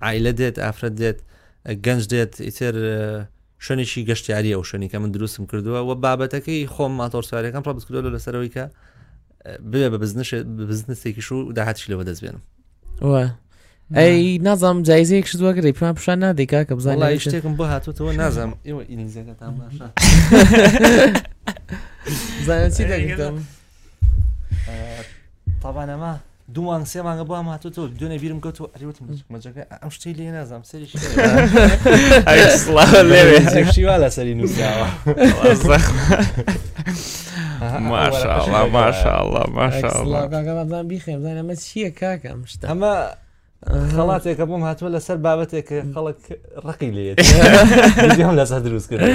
[0.07, 1.18] عیلە دێت ئافرەت دێت
[1.87, 2.75] گەنج دێت ئیتر
[3.66, 8.11] شوێنێکی گەشتیاری ئەو شوێنی کە من دروستم کردووە و بابەتەکەی خۆم ماتۆر سوارەکەم ڕبت کردو
[8.16, 8.64] لەسەرەوەی کە
[9.45, 9.99] بێ بە
[10.71, 12.43] بزنسێکیش و داهاتش لەوە دەستبێنم
[13.11, 13.23] وە
[13.99, 18.51] ئەی نازام جایزەیەک شوەگەری پێ پیشان نادێکا کە بزان شتێکم بۆ هاتوتەوە نازام
[25.63, 26.13] تاوانەما
[26.55, 30.87] دووان سێمانگە بۆ هاتوتەوە دوێنێ بیرم گەوت و ئەریوتم مەجەکە ئەم شتی لێ نازام سەری
[30.87, 30.93] لێ
[33.75, 34.89] شیوا لە سەری نووساوە
[37.73, 42.93] ماشاءله ماشاءله ماشاءله بیخێم ئەمە چییە کاکەم شتا ئەمە
[43.97, 46.21] خڵاتێکە بۆم هاتووە لەسەر بابەتێک خەڵک
[46.67, 47.19] ڕقی لێت
[48.41, 49.09] لەسەر دروست کرد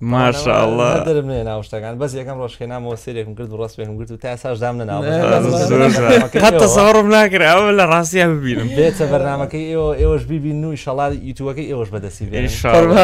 [0.00, 4.74] ماشاءله دەرم نێ ناوشتەکان بەس یەکەم ڕۆژخێنامەوە سێرێکم کرد و ڕستێکم گرت و تا ساشدام
[4.80, 12.24] نەناوەتەسەڕم ناکرا لە ڕاستیا ببینم بێتە بەرنمەکەی ئێوە ئێوەش ببین و شەڵات یوتوەکەی ئێوەش بەدەسی
[12.32, 13.00] بێتەوە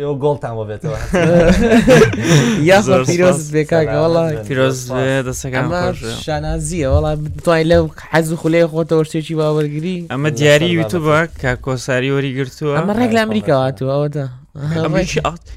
[0.00, 0.96] ئێوە گۆڵتان بۆ بێتەوە
[2.70, 2.78] یا
[3.08, 4.78] پیرۆز بێکاکەوەڵا پیرۆز
[5.28, 5.66] دەسەکان
[6.24, 12.30] شانازیە وڵا بتوای لەو حەز خولەی خۆتەوە شتێکی باوەرگری ئەمە دیاری یوتوبە کا کۆساری وەری
[12.38, 14.26] گرتووە ئەمە ڕێک لە ئەمریکا هاتووە ئەوەدا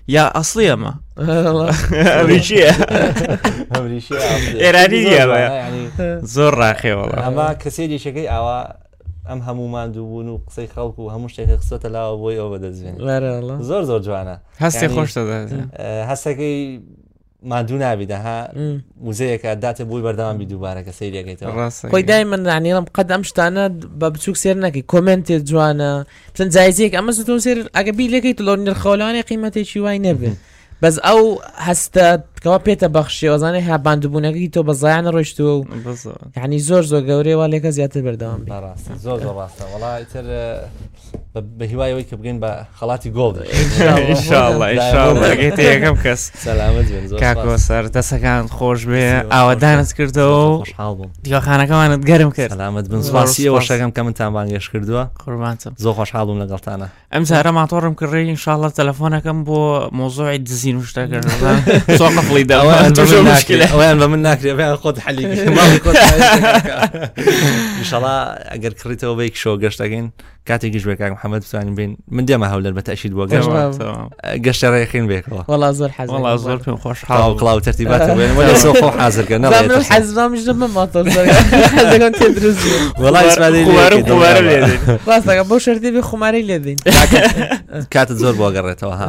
[0.07, 0.93] یا ئەسڵی ئەمە
[4.61, 5.03] ئێرانی
[6.35, 8.59] زۆر ڕاخێوەڵ ئەما کەسێکیشەکەی ئاوا
[9.29, 12.95] ئەم هەمومان دووبوون و قسەی خەڵکو و هەموو شتێکە قسەتە لاوە بۆی ئەوە دەزوێن
[13.69, 15.21] زۆر زۆر جوانە هەستی خۆشتە
[16.09, 16.59] هەستەکەی
[17.43, 18.53] ها، موزه مادوو نابیدەها
[19.05, 23.69] موزەیەکە داتە بۆی بەردەوام دووبارە کە سریەکەیتەوە خۆی یعنی من رانیڵم قەت ئەم شتانە
[23.99, 29.21] بە بچوک سێر نەکەی کمنتێ جوانە پسند جایزێک ئەمە تۆ سێر ئەگە بیلەکەی تلۆ نرخۆلانێ
[29.29, 30.33] قیمەتێکی وای نەبن
[30.81, 32.07] بس او هەستە
[32.45, 35.65] کەوا پێتە بەخشیەوەزانانی هاباندبوونەکەی تۆ بە زایانە ڕۆشتووە و
[36.43, 38.59] ینی زۆر زۆر گەورەیەوە لێکە زیاتر بەردەوام زۆر
[39.03, 40.25] زۆر ڕاستە وڵاتر
[41.57, 46.21] بە هیوایەوەی کە بگەین بە خڵاتی گۆڵگەیت یەکەم کەس
[47.23, 50.45] کاکۆ سەر دەسەکان خۆش بێ ئاوەدانت کردەوە
[51.25, 56.87] دیوەخانەکەمانت گەرم کرد سلامت بن سواسیەوە شەکەم کە منتان بانگێش کردووە قوربانتم زۆ خۆشحاڵم لەگەڵتانە
[57.13, 59.59] ئەم زارە ماتۆڕم کردڕێ ئینشاءڵە تەلەفۆنەکەم بۆ
[59.99, 61.31] مۆزۆی دزین و شتەکردن
[62.31, 65.95] قبلي ده اوان مشكله اوان منك بيان قوت حليقي ما قوت
[67.79, 70.11] ان شاء الله اگر كريتو بيك شو قشتاكين
[70.45, 73.49] كاتي کاتێکی محمد بس يعني بين من دێمە هەولەر بە تەشید بۆ گەشت
[74.45, 78.17] گەشتە ڕێخین بێکەوە وڵا زۆر حەز وڵا زۆر پێم خۆش هاو والله تەرتیبات
[78.63, 79.45] سۆخۆ حازرکە نە
[79.91, 80.31] حەزمام
[80.73, 82.63] ماتەگەن تێ درست
[83.03, 86.77] وڵایڕاستەکە بۆ شەردی بێ خماری لێدین
[87.93, 89.07] کاتت زۆر بۆگەڕێتەوە ها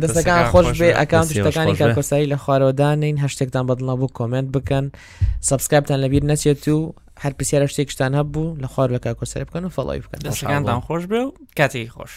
[0.00, 4.06] دسا كان خوش بي بێ ئەکان يعني كاك کار لخوارو دانين خوارەوەدانین هەشتێکتان بدلنا بو
[4.06, 4.84] كومنت بكن
[5.40, 6.78] سبسكرايب لەبییر نەچێت و
[7.22, 11.02] هەر پرسیارە شتێک شتان هەبوو لە خوار لە کاکۆسەر بکەن و فڵی بکەن دەستەکانتان خۆش
[11.10, 12.12] بێ و کاتێکی خۆش.